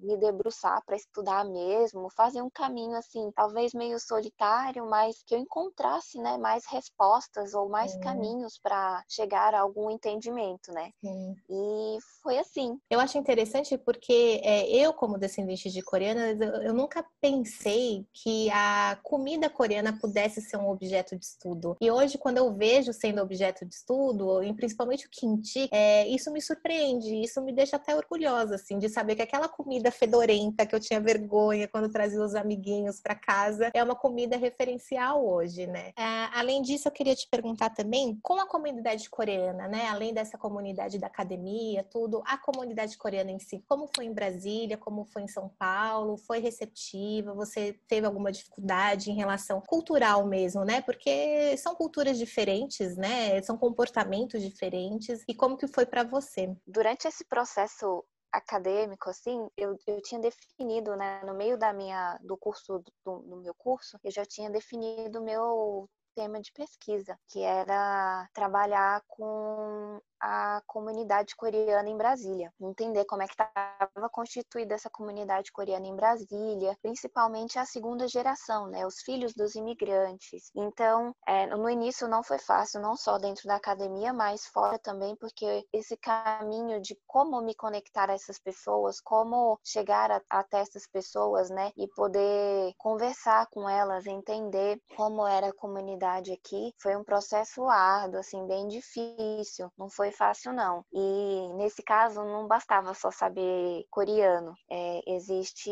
me 0.00 0.16
debruçar 0.16 0.82
para 0.84 0.96
estudar 0.96 1.44
mesmo, 1.44 2.10
fazer 2.10 2.42
um 2.42 2.50
caminho 2.50 2.96
assim, 2.96 3.30
talvez 3.30 3.72
meio 3.72 4.00
solitário, 4.00 4.84
mas 4.90 5.22
que 5.22 5.36
eu 5.36 5.38
encontrasse, 5.38 6.18
né, 6.18 6.36
mais 6.36 6.66
respostas 6.66 7.54
ou 7.54 7.68
mais 7.68 7.94
uhum. 7.94 8.00
caminhos 8.00 8.58
para 8.58 9.04
chegar 9.08 9.54
a 9.54 9.60
algum 9.60 9.88
entendimento, 9.88 10.72
né? 10.72 10.90
Uhum. 11.00 11.27
E 11.48 11.98
foi 12.22 12.38
assim. 12.38 12.78
Eu 12.90 13.00
acho 13.00 13.18
interessante 13.18 13.76
porque 13.78 14.40
é, 14.44 14.68
eu, 14.68 14.92
como 14.92 15.18
descendente 15.18 15.70
de 15.70 15.82
coreanas, 15.82 16.40
eu, 16.40 16.62
eu, 16.62 16.74
nunca 16.74 17.04
pensei 17.20 18.06
que 18.12 18.50
a 18.50 18.98
comida 19.02 19.48
coreana 19.48 19.98
pudesse 19.98 20.40
ser 20.40 20.56
um 20.56 20.68
objeto 20.68 21.16
de 21.16 21.24
estudo. 21.24 21.76
E 21.80 21.90
hoje, 21.90 22.18
quando 22.18 22.38
eu 22.38 22.54
vejo 22.54 22.92
sendo 22.92 23.22
objeto 23.22 23.64
de 23.64 23.74
estudo, 23.74 24.42
e 24.42 24.52
principalmente 24.52 25.06
o 25.06 25.10
kimchi, 25.10 25.68
é, 25.72 26.06
isso 26.08 26.30
me 26.32 26.40
surpreende, 26.40 27.22
isso 27.22 27.40
me 27.42 27.52
deixa 27.52 27.76
até 27.76 27.94
orgulhosa, 27.94 28.56
assim, 28.56 28.78
de 28.78 28.88
saber 28.88 29.16
que 29.16 29.22
aquela 29.22 29.48
comida 29.48 29.90
fedorenta 29.90 30.66
que 30.66 30.74
eu 30.74 30.80
tinha 30.80 31.00
vergonha 31.00 31.68
quando 31.68 31.90
trazia 31.90 32.20
os 32.20 32.34
amiguinhos 32.34 33.00
para 33.00 33.14
casa 33.14 33.70
é 33.74 33.82
uma 33.82 33.94
comida 33.94 34.36
referencial 34.36 35.26
hoje, 35.26 35.66
né? 35.66 35.92
É, 35.96 36.28
além 36.38 36.62
disso, 36.62 36.88
eu 36.88 36.92
queria 36.92 37.14
te 37.14 37.26
perguntar 37.30 37.70
também, 37.70 38.18
com 38.22 38.34
a 38.40 38.46
comunidade 38.46 39.08
coreana, 39.10 39.68
né? 39.68 39.88
Além 39.88 40.12
dessa 40.12 40.36
comunidade 40.38 40.98
da 40.98 41.08
academia, 41.18 41.82
tudo, 41.84 42.22
a 42.24 42.38
comunidade 42.38 42.96
coreana 42.96 43.30
em 43.30 43.38
si, 43.38 43.64
como 43.66 43.88
foi 43.94 44.04
em 44.04 44.12
Brasília, 44.12 44.76
como 44.78 45.04
foi 45.04 45.22
em 45.22 45.28
São 45.28 45.48
Paulo, 45.58 46.16
foi 46.16 46.38
receptiva? 46.38 47.34
Você 47.34 47.78
teve 47.88 48.06
alguma 48.06 48.30
dificuldade 48.30 49.10
em 49.10 49.16
relação 49.16 49.60
cultural 49.60 50.26
mesmo, 50.26 50.64
né? 50.64 50.80
Porque 50.80 51.56
são 51.56 51.74
culturas 51.74 52.16
diferentes, 52.16 52.96
né? 52.96 53.42
São 53.42 53.56
comportamentos 53.56 54.40
diferentes. 54.40 55.24
E 55.26 55.34
como 55.34 55.56
que 55.56 55.66
foi 55.66 55.84
para 55.84 56.04
você? 56.04 56.54
Durante 56.66 57.08
esse 57.08 57.24
processo 57.24 58.04
acadêmico 58.30 59.08
assim 59.08 59.48
eu, 59.56 59.74
eu 59.86 60.02
tinha 60.02 60.20
definido 60.20 60.94
né 60.94 61.22
no 61.24 61.32
meio 61.32 61.56
da 61.56 61.72
minha 61.72 62.18
do 62.22 62.36
curso 62.36 62.84
do, 63.06 63.20
do 63.20 63.36
meu 63.38 63.54
curso 63.54 63.98
eu 64.04 64.10
já 64.10 64.22
tinha 64.22 64.50
definido 64.50 65.18
o 65.18 65.24
meu 65.24 65.88
tema 66.18 66.40
de 66.40 66.52
pesquisa 66.52 67.16
que 67.28 67.40
era 67.40 68.28
trabalhar 68.34 69.00
com 69.06 70.00
a 70.20 70.62
comunidade 70.66 71.34
coreana 71.36 71.88
em 71.88 71.96
Brasília, 71.96 72.52
entender 72.60 73.04
como 73.04 73.22
é 73.22 73.26
que 73.26 73.32
estava 73.32 74.08
constituída 74.10 74.74
essa 74.74 74.90
comunidade 74.90 75.52
coreana 75.52 75.86
em 75.86 75.94
Brasília, 75.94 76.76
principalmente 76.82 77.58
a 77.58 77.64
segunda 77.64 78.08
geração, 78.08 78.66
né, 78.66 78.86
os 78.86 79.00
filhos 79.00 79.34
dos 79.34 79.54
imigrantes. 79.54 80.50
Então, 80.54 81.14
é, 81.26 81.46
no 81.46 81.68
início 81.68 82.08
não 82.08 82.22
foi 82.22 82.38
fácil, 82.38 82.80
não 82.80 82.96
só 82.96 83.18
dentro 83.18 83.46
da 83.46 83.56
academia, 83.56 84.12
mas 84.12 84.46
fora 84.46 84.78
também, 84.78 85.16
porque 85.16 85.66
esse 85.72 85.96
caminho 85.96 86.80
de 86.80 86.98
como 87.06 87.40
me 87.40 87.54
conectar 87.54 88.10
a 88.10 88.14
essas 88.14 88.38
pessoas, 88.38 89.00
como 89.00 89.58
chegar 89.64 90.10
a, 90.10 90.20
até 90.30 90.60
essas 90.60 90.86
pessoas, 90.86 91.50
né, 91.50 91.72
e 91.76 91.86
poder 91.88 92.72
conversar 92.76 93.46
com 93.50 93.68
elas, 93.68 94.06
entender 94.06 94.80
como 94.96 95.26
era 95.26 95.48
a 95.48 95.54
comunidade 95.54 96.32
aqui, 96.32 96.74
foi 96.80 96.96
um 96.96 97.04
processo 97.04 97.64
árduo, 97.68 98.20
assim, 98.20 98.46
bem 98.46 98.68
difícil. 98.68 99.70
Não 99.76 99.88
foi 99.88 100.07
foi 100.08 100.12
fácil, 100.12 100.52
não. 100.52 100.84
E 100.92 101.48
nesse 101.54 101.82
caso, 101.82 102.24
não 102.24 102.46
bastava 102.46 102.94
só 102.94 103.10
saber 103.10 103.84
coreano. 103.90 104.54
É, 104.70 105.00
existe 105.06 105.70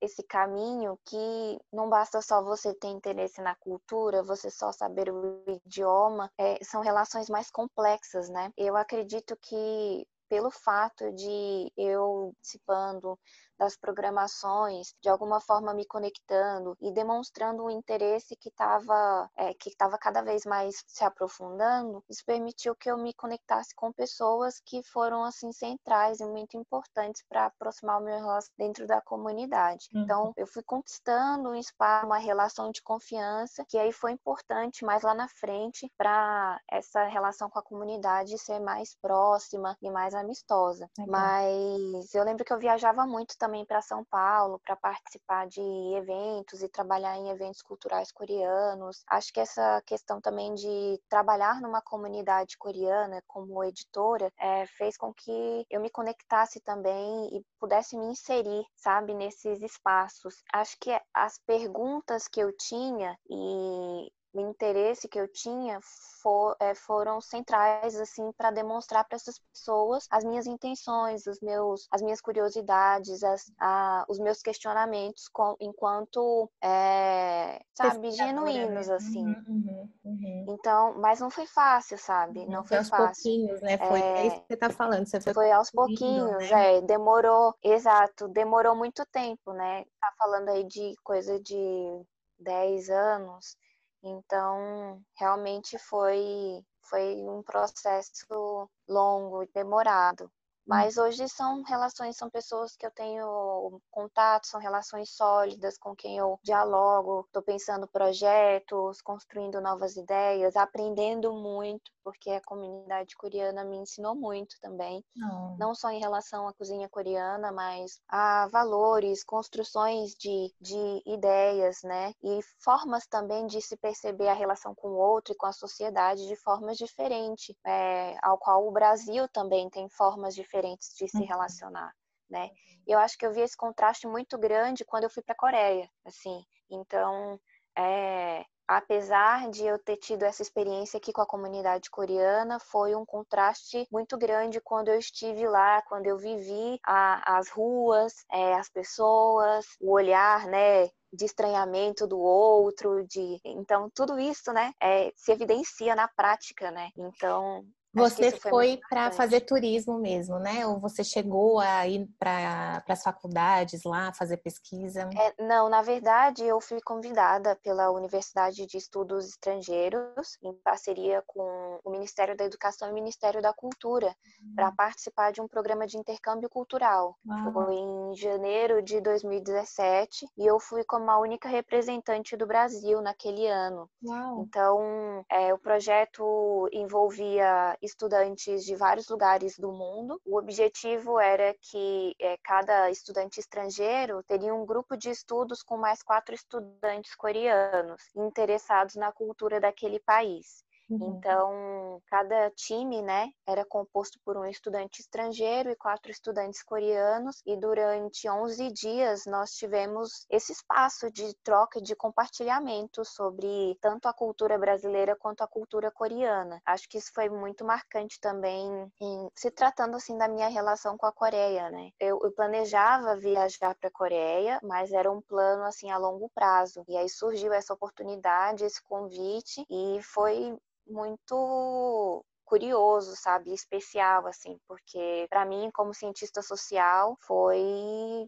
esse 0.00 0.22
caminho 0.22 0.98
que 1.04 1.58
não 1.72 1.88
basta 1.88 2.20
só 2.22 2.42
você 2.42 2.74
ter 2.74 2.88
interesse 2.88 3.40
na 3.42 3.54
cultura, 3.56 4.22
você 4.22 4.50
só 4.50 4.72
saber 4.72 5.10
o 5.10 5.42
idioma. 5.66 6.30
É, 6.38 6.62
são 6.62 6.80
relações 6.80 7.28
mais 7.28 7.50
complexas, 7.50 8.28
né? 8.28 8.50
Eu 8.56 8.76
acredito 8.76 9.36
que 9.40 10.06
pelo 10.28 10.50
fato 10.50 11.12
de 11.12 11.70
eu 11.76 12.32
participando 12.36 13.18
das 13.62 13.76
programações, 13.76 14.92
de 15.00 15.08
alguma 15.08 15.40
forma 15.40 15.72
me 15.72 15.86
conectando 15.86 16.76
e 16.80 16.92
demonstrando 16.92 17.64
um 17.64 17.70
interesse 17.70 18.34
que 18.34 18.48
estava 18.48 19.30
é, 19.36 19.54
que 19.54 19.68
estava 19.68 19.96
cada 19.96 20.20
vez 20.20 20.44
mais 20.44 20.82
se 20.86 21.04
aprofundando, 21.04 22.02
isso 22.10 22.24
permitiu 22.26 22.74
que 22.74 22.90
eu 22.90 22.98
me 22.98 23.14
conectasse 23.14 23.72
com 23.76 23.92
pessoas 23.92 24.60
que 24.66 24.82
foram 24.82 25.22
assim 25.22 25.52
centrais 25.52 26.18
e 26.18 26.24
muito 26.24 26.56
importantes 26.56 27.22
para 27.28 27.46
aproximar 27.46 28.00
o 28.00 28.04
meu 28.04 28.16
relação 28.16 28.50
dentro 28.58 28.84
da 28.86 29.00
comunidade. 29.00 29.88
Uhum. 29.94 30.02
Então, 30.02 30.32
eu 30.36 30.46
fui 30.46 30.62
conquistando 30.64 31.50
um 31.50 31.54
espaço, 31.54 32.06
uma 32.06 32.18
relação 32.18 32.72
de 32.72 32.82
confiança 32.82 33.64
que 33.68 33.78
aí 33.78 33.92
foi 33.92 34.10
importante 34.10 34.84
mais 34.84 35.04
lá 35.04 35.14
na 35.14 35.28
frente 35.28 35.90
para 35.96 36.60
essa 36.68 37.04
relação 37.04 37.48
com 37.48 37.60
a 37.60 37.62
comunidade 37.62 38.38
ser 38.38 38.58
mais 38.58 38.96
próxima 39.00 39.76
e 39.80 39.88
mais 39.88 40.14
amistosa. 40.14 40.88
Mas 41.06 42.12
eu 42.12 42.24
lembro 42.24 42.44
que 42.44 42.52
eu 42.52 42.58
viajava 42.58 43.06
muito 43.06 43.36
também 43.38 43.51
também 43.52 43.66
para 43.66 43.82
São 43.82 44.02
Paulo 44.04 44.58
para 44.64 44.74
participar 44.76 45.46
de 45.46 45.60
eventos 45.94 46.62
e 46.62 46.68
trabalhar 46.70 47.18
em 47.18 47.28
eventos 47.28 47.60
culturais 47.60 48.10
coreanos. 48.10 49.02
Acho 49.06 49.30
que 49.30 49.40
essa 49.40 49.82
questão 49.84 50.22
também 50.22 50.54
de 50.54 50.98
trabalhar 51.06 51.60
numa 51.60 51.82
comunidade 51.82 52.56
coreana 52.56 53.22
como 53.26 53.62
editora 53.62 54.32
é, 54.38 54.66
fez 54.66 54.96
com 54.96 55.12
que 55.12 55.66
eu 55.70 55.82
me 55.82 55.90
conectasse 55.90 56.60
também 56.60 57.36
e 57.36 57.44
pudesse 57.60 57.94
me 57.94 58.06
inserir, 58.06 58.64
sabe, 58.74 59.12
nesses 59.12 59.60
espaços. 59.60 60.42
Acho 60.50 60.76
que 60.80 60.98
as 61.12 61.38
perguntas 61.46 62.26
que 62.26 62.40
eu 62.40 62.50
tinha 62.56 63.14
e 63.28 64.10
o 64.32 64.40
interesse 64.40 65.08
que 65.08 65.18
eu 65.18 65.28
tinha 65.28 65.78
for, 66.22 66.56
é, 66.60 66.74
foram 66.74 67.20
centrais 67.20 67.98
assim 68.00 68.32
para 68.32 68.50
demonstrar 68.50 69.04
para 69.04 69.16
essas 69.16 69.38
pessoas 69.38 70.06
as 70.10 70.24
minhas 70.24 70.46
intenções, 70.46 71.26
os 71.26 71.40
meus, 71.40 71.86
as 71.90 72.00
minhas 72.00 72.20
curiosidades, 72.20 73.22
as, 73.22 73.52
a, 73.58 74.04
os 74.08 74.18
meus 74.18 74.40
questionamentos 74.40 75.28
com, 75.28 75.56
enquanto 75.60 76.50
é, 76.62 77.60
sabe 77.74 78.10
genuínos 78.12 78.88
né? 78.88 78.94
assim. 78.94 79.26
Uhum, 79.26 79.44
uhum, 79.48 79.90
uhum. 80.04 80.46
Então, 80.48 80.98
mas 80.98 81.20
não 81.20 81.30
foi 81.30 81.46
fácil, 81.46 81.98
sabe? 81.98 82.40
Uhum, 82.40 82.50
não 82.50 82.64
foi, 82.64 82.68
foi 82.68 82.78
aos 82.78 82.88
fácil. 82.88 83.04
pouquinhos, 83.04 83.60
né? 83.60 83.78
Foi 83.78 84.00
é, 84.00 84.18
é 84.18 84.26
isso 84.26 84.40
que 84.40 84.46
você 84.48 84.56
tá 84.56 84.70
falando. 84.70 85.06
Você 85.06 85.20
foi, 85.20 85.34
foi 85.34 85.52
aos 85.52 85.70
pouquinhos, 85.70 86.50
né? 86.50 86.76
é. 86.76 86.80
Demorou, 86.80 87.54
exato, 87.62 88.28
demorou 88.28 88.74
muito 88.74 89.04
tempo, 89.12 89.52
né? 89.52 89.84
Tá 90.00 90.12
falando 90.18 90.48
aí 90.48 90.64
de 90.64 90.94
coisa 91.02 91.40
de 91.40 92.02
10 92.38 92.90
anos. 92.90 93.56
Então, 94.02 95.00
realmente 95.16 95.78
foi, 95.78 96.64
foi 96.82 97.16
um 97.28 97.42
processo 97.42 98.68
longo 98.88 99.42
e 99.42 99.50
demorado. 99.54 100.30
Mas 100.64 100.96
hoje 100.96 101.28
são 101.28 101.62
relações, 101.62 102.16
são 102.16 102.30
pessoas 102.30 102.76
que 102.76 102.86
eu 102.86 102.90
tenho 102.92 103.80
contato, 103.90 104.46
são 104.46 104.60
relações 104.60 105.10
sólidas 105.10 105.76
com 105.76 105.94
quem 105.94 106.18
eu 106.18 106.38
dialogo, 106.42 107.24
estou 107.26 107.42
pensando 107.42 107.88
projetos, 107.88 109.02
construindo 109.02 109.60
novas 109.60 109.96
ideias, 109.96 110.54
aprendendo 110.54 111.32
muito, 111.32 111.90
porque 112.02 112.30
a 112.30 112.40
comunidade 112.40 113.16
coreana 113.16 113.64
me 113.64 113.76
ensinou 113.76 114.14
muito 114.14 114.56
também. 114.60 115.04
Não, 115.14 115.56
Não 115.58 115.74
só 115.74 115.90
em 115.90 116.00
relação 116.00 116.46
à 116.48 116.52
cozinha 116.52 116.88
coreana, 116.88 117.52
mas 117.52 118.00
a 118.08 118.48
valores, 118.48 119.24
construções 119.24 120.14
de, 120.14 120.52
de 120.60 121.02
ideias, 121.06 121.82
né? 121.82 122.14
E 122.22 122.40
formas 122.58 123.06
também 123.06 123.46
de 123.46 123.60
se 123.60 123.76
perceber 123.76 124.28
a 124.28 124.34
relação 124.34 124.74
com 124.74 124.88
o 124.88 124.98
outro 124.98 125.32
e 125.32 125.36
com 125.36 125.46
a 125.46 125.52
sociedade 125.52 126.26
de 126.26 126.36
formas 126.36 126.76
diferentes, 126.76 127.54
é, 127.66 128.16
ao 128.22 128.38
qual 128.38 128.66
o 128.66 128.72
Brasil 128.72 129.28
também 129.28 129.68
tem 129.70 129.88
formas 129.88 130.34
diferentes 130.34 130.94
de 130.96 131.08
se 131.08 131.18
uhum. 131.18 131.26
relacionar, 131.26 131.92
né? 132.28 132.50
Eu 132.86 132.98
acho 132.98 133.16
que 133.16 133.24
eu 133.24 133.32
vi 133.32 133.40
esse 133.40 133.56
contraste 133.56 134.06
muito 134.06 134.36
grande 134.38 134.84
quando 134.84 135.04
eu 135.04 135.10
fui 135.10 135.22
para 135.22 135.34
a 135.34 135.38
Coreia, 135.38 135.88
assim. 136.04 136.44
Então, 136.68 137.38
é, 137.76 138.44
apesar 138.66 139.50
de 139.50 139.64
eu 139.64 139.78
ter 139.78 139.96
tido 139.96 140.22
essa 140.22 140.42
experiência 140.42 140.96
aqui 140.96 141.12
com 141.12 141.20
a 141.20 141.26
comunidade 141.26 141.90
coreana, 141.90 142.58
foi 142.58 142.94
um 142.94 143.04
contraste 143.04 143.86
muito 143.90 144.16
grande 144.16 144.60
quando 144.60 144.88
eu 144.88 144.98
estive 144.98 145.46
lá, 145.46 145.82
quando 145.82 146.06
eu 146.06 146.16
vivi 146.16 146.78
a, 146.84 147.38
as 147.38 147.48
ruas, 147.48 148.24
é, 148.30 148.54
as 148.54 148.68
pessoas, 148.68 149.66
o 149.80 149.92
olhar, 149.92 150.46
né, 150.46 150.88
de 151.12 151.24
estranhamento 151.26 152.06
do 152.06 152.18
outro, 152.18 153.06
de 153.06 153.38
então 153.44 153.90
tudo 153.94 154.18
isso, 154.18 154.52
né, 154.52 154.72
é, 154.80 155.12
se 155.14 155.30
evidencia 155.30 155.94
na 155.94 156.08
prática, 156.08 156.70
né? 156.70 156.90
Então 156.96 157.64
você 157.94 158.30
foi 158.30 158.80
para 158.88 159.10
fazer 159.10 159.42
turismo 159.42 159.98
mesmo, 159.98 160.38
né? 160.38 160.66
Ou 160.66 160.80
você 160.80 161.04
chegou 161.04 161.60
a 161.60 161.86
ir 161.86 162.08
para 162.18 162.82
as 162.88 163.02
faculdades 163.02 163.82
lá, 163.84 164.12
fazer 164.14 164.38
pesquisa? 164.38 165.10
É, 165.16 165.42
não, 165.42 165.68
na 165.68 165.82
verdade, 165.82 166.44
eu 166.44 166.60
fui 166.60 166.80
convidada 166.80 167.54
pela 167.62 167.90
Universidade 167.90 168.66
de 168.66 168.76
Estudos 168.76 169.28
Estrangeiros, 169.28 170.38
em 170.42 170.54
parceria 170.64 171.22
com 171.26 171.78
o 171.84 171.90
Ministério 171.90 172.36
da 172.36 172.44
Educação 172.44 172.88
e 172.88 172.92
o 172.92 172.94
Ministério 172.94 173.42
da 173.42 173.52
Cultura, 173.52 174.14
uhum. 174.42 174.54
para 174.54 174.72
participar 174.72 175.32
de 175.32 175.40
um 175.40 175.48
programa 175.48 175.86
de 175.86 175.98
intercâmbio 175.98 176.48
cultural. 176.48 177.16
Uau. 177.26 177.52
Foi 177.52 177.74
em 177.74 178.14
janeiro 178.14 178.82
de 178.82 179.00
2017 179.00 180.26
e 180.38 180.46
eu 180.46 180.58
fui 180.58 180.84
como 180.84 181.10
a 181.10 181.18
única 181.18 181.48
representante 181.48 182.36
do 182.36 182.46
Brasil 182.46 183.00
naquele 183.02 183.46
ano. 183.46 183.88
Uau. 184.02 184.42
Então, 184.42 185.24
é, 185.30 185.52
o 185.52 185.58
projeto 185.58 186.68
envolvia 186.72 187.76
estudantes 187.82 188.64
de 188.64 188.76
vários 188.76 189.08
lugares 189.08 189.58
do 189.58 189.72
mundo. 189.72 190.20
O 190.24 190.38
objetivo 190.38 191.18
era 191.18 191.54
que 191.60 192.14
é, 192.20 192.36
cada 192.38 192.90
estudante 192.90 193.40
estrangeiro 193.40 194.22
teria 194.22 194.54
um 194.54 194.64
grupo 194.64 194.96
de 194.96 195.10
estudos 195.10 195.62
com 195.62 195.76
mais 195.76 196.02
quatro 196.02 196.34
estudantes 196.34 197.14
coreanos 197.16 198.02
interessados 198.16 198.94
na 198.94 199.10
cultura 199.12 199.60
daquele 199.60 199.98
país. 199.98 200.64
Uhum. 200.92 201.18
Então, 201.18 202.00
cada 202.06 202.50
time, 202.50 203.02
né, 203.02 203.30
era 203.46 203.64
composto 203.64 204.18
por 204.24 204.36
um 204.36 204.44
estudante 204.44 205.00
estrangeiro 205.00 205.70
e 205.70 205.76
quatro 205.76 206.10
estudantes 206.10 206.62
coreanos, 206.62 207.40
e 207.46 207.56
durante 207.56 208.28
11 208.28 208.70
dias 208.72 209.24
nós 209.26 209.52
tivemos 209.52 210.26
esse 210.30 210.52
espaço 210.52 211.10
de 211.10 211.34
troca 211.42 211.78
e 211.78 211.82
de 211.82 211.96
compartilhamento 211.96 213.04
sobre 213.04 213.76
tanto 213.80 214.06
a 214.08 214.12
cultura 214.14 214.58
brasileira 214.58 215.16
quanto 215.16 215.42
a 215.42 215.48
cultura 215.48 215.90
coreana. 215.90 216.60
Acho 216.64 216.88
que 216.88 216.98
isso 216.98 217.10
foi 217.14 217.28
muito 217.28 217.64
marcante 217.64 218.20
também 218.20 218.90
em 219.00 219.28
se 219.34 219.50
tratando 219.50 219.96
assim 219.96 220.16
da 220.18 220.28
minha 220.28 220.48
relação 220.48 220.96
com 220.96 221.06
a 221.06 221.12
Coreia, 221.12 221.70
né? 221.70 221.90
Eu, 222.00 222.18
eu 222.22 222.32
planejava 222.32 223.16
viajar 223.16 223.74
para 223.76 223.88
a 223.88 223.92
Coreia, 223.92 224.58
mas 224.62 224.92
era 224.92 225.10
um 225.10 225.20
plano 225.20 225.64
assim 225.64 225.90
a 225.90 225.98
longo 225.98 226.30
prazo. 226.34 226.84
E 226.88 226.96
aí 226.96 227.08
surgiu 227.08 227.52
essa 227.52 227.72
oportunidade, 227.74 228.64
esse 228.64 228.82
convite 228.82 229.64
e 229.70 230.00
foi 230.02 230.56
muito 230.86 232.24
curioso, 232.52 233.16
sabe, 233.16 233.50
especial 233.54 234.26
assim, 234.26 234.58
porque 234.68 235.26
para 235.30 235.46
mim 235.46 235.70
como 235.72 235.94
cientista 235.94 236.42
social 236.42 237.16
foi 237.22 237.58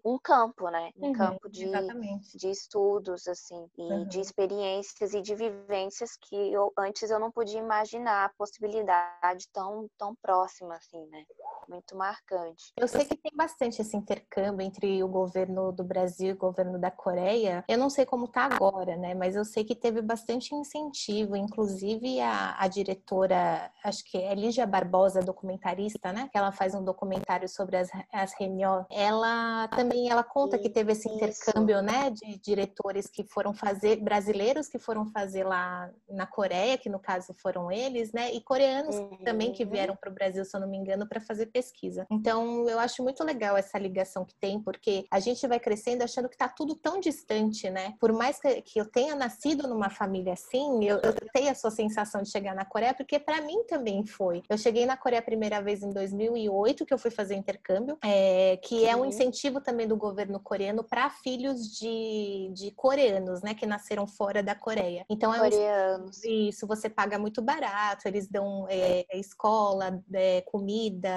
um 0.02 0.19
campo, 0.19 0.71
né, 0.71 0.90
um 0.97 1.09
uhum, 1.09 1.12
campo 1.12 1.50
de, 1.50 1.71
de 2.35 2.50
estudos 2.50 3.28
assim 3.28 3.69
e 3.76 3.83
uhum. 3.83 4.09
de 4.09 4.21
experiências 4.21 5.12
e 5.12 5.21
de 5.21 5.35
vivências 5.35 6.16
que 6.16 6.35
eu 6.35 6.73
antes 6.78 7.11
eu 7.11 7.21
não 7.21 7.31
podia 7.31 7.61
imaginar 7.61 8.25
a 8.25 8.31
possibilidade 8.31 9.47
tão 9.52 9.90
tão 9.99 10.14
próxima 10.23 10.75
assim, 10.75 11.04
né? 11.09 11.25
Muito 11.69 11.97
marcante. 11.97 12.73
Eu 12.76 12.87
sei 12.87 13.04
que 13.04 13.16
tem 13.16 13.33
bastante 13.35 13.81
esse 13.81 13.97
intercâmbio 13.97 14.64
entre 14.64 15.02
o 15.02 15.09
governo 15.09 15.73
do 15.73 15.83
Brasil 15.83 16.28
e 16.28 16.33
o 16.33 16.37
governo 16.37 16.78
da 16.78 16.90
Coreia. 16.90 17.64
Eu 17.66 17.78
não 17.78 17.88
sei 17.88 18.04
como 18.04 18.28
tá 18.28 18.45
agora, 18.45 18.97
né? 18.97 19.14
Mas 19.14 19.35
eu 19.35 19.45
sei 19.45 19.64
que 19.64 19.75
teve 19.75 20.02
bastante 20.02 20.54
incentivo, 20.54 21.37
inclusive 21.37 22.21
a, 22.21 22.54
a 22.59 22.69
diretora, 22.69 23.73
acho 23.83 24.04
que 24.04 24.13
que 24.14 24.23
é 24.23 24.33
Lígia 24.33 24.64
Barbosa, 24.64 25.21
documentarista, 25.21 26.12
né? 26.12 26.28
Que 26.30 26.38
ela 26.38 26.52
faz 26.52 26.73
um 26.73 26.85
documentário 26.85 27.49
sobre 27.49 27.76
as, 27.76 27.90
as 28.12 28.33
Reuniões. 28.38 28.87
Ela 28.88 29.66
também 29.66 30.09
ela 30.09 30.23
conta 30.23 30.56
que 30.56 30.68
teve 30.68 30.92
esse 30.92 31.09
intercâmbio, 31.09 31.83
né? 31.83 32.11
De 32.11 32.38
diretores 32.38 33.09
que 33.09 33.25
foram 33.25 33.52
fazer, 33.52 33.97
brasileiros 33.97 34.68
que 34.68 34.78
foram 34.78 35.04
fazer 35.06 35.42
lá 35.42 35.90
na 36.09 36.28
Coreia, 36.28 36.78
que 36.78 36.88
no 36.88 37.00
caso 37.00 37.35
foram 37.42 37.73
eles, 37.73 38.12
né? 38.12 38.33
E 38.33 38.40
coreanos 38.40 38.94
uhum. 38.94 39.16
também 39.25 39.50
que 39.50 39.64
vieram 39.64 39.97
para 39.97 40.09
o 40.09 40.14
Brasil, 40.14 40.44
se 40.44 40.56
eu 40.56 40.61
não 40.61 40.68
me 40.68 40.78
engano, 40.78 41.09
para 41.09 41.21
fazer 41.21 41.47
pesquisa. 41.47 42.06
Então, 42.09 42.68
eu 42.68 42.78
acho 42.78 43.02
muito 43.02 43.25
legal 43.25 43.56
essa 43.56 43.76
ligação 43.80 44.25
que 44.25 44.37
tem, 44.37 44.62
porque 44.62 45.06
a 45.11 45.18
gente 45.18 45.44
vai 45.49 45.59
crescendo 45.59 46.04
achando 46.04 46.28
que 46.28 46.37
tá 46.37 46.49
tudo 46.49 46.76
tão 46.76 47.00
distante, 47.00 47.68
né? 47.68 47.94
Por 47.99 48.12
mais 48.12 48.38
que, 48.38 48.62
que 48.62 48.80
eu 48.80 48.88
tenha 48.88 49.16
nascido 49.16 49.66
numa 49.66 49.90
família 49.90 50.35
assim, 50.35 50.85
eu, 50.85 50.99
eu 50.99 51.12
tenho 51.33 51.50
a 51.50 51.54
sua 51.56 51.73
sensação 51.73 52.23
de 52.23 52.30
chegar 52.30 52.54
na 52.54 52.64
Coreia, 52.64 52.94
porque 52.94 53.18
para 53.18 53.40
mim 53.40 53.64
também 53.64 54.04
foi. 54.07 54.43
Eu 54.49 54.59
cheguei 54.59 54.87
na 54.87 54.97
Coreia 54.97 55.21
a 55.21 55.25
primeira 55.25 55.61
vez 55.63 55.83
em 55.83 55.91
2008, 55.91 56.85
que 56.85 56.95
eu 56.95 56.99
fui 56.99 57.11
fazer 57.11 57.35
intercâmbio, 57.35 57.99
é, 58.03 58.57
que 58.59 58.85
é 58.85 58.97
um 58.97 59.05
incentivo 59.05 59.61
também 59.61 59.87
do 59.87 59.97
governo 59.97 60.41
coreano 60.41 60.85
para 60.85 61.11
filhos 61.11 61.77
de, 61.77 62.51
de 62.53 62.71
coreanos, 62.73 63.43
né, 63.43 63.55
que 63.55 63.67
nasceram 63.67 64.07
fora 64.07 64.43
da 64.43 64.55
Coreia. 64.55 65.05
Então 65.09 65.35
é 65.35 65.39
coreanos. 65.39 66.23
Um, 66.25 66.49
isso, 66.49 66.67
você 66.67 66.89
paga 66.89 67.19
muito 67.19 67.43
barato, 67.43 68.07
eles 68.07 68.29
dão 68.29 68.67
é, 68.69 69.05
é 69.11 69.19
escola, 69.19 70.03
é, 70.13 70.41
comida, 70.43 71.09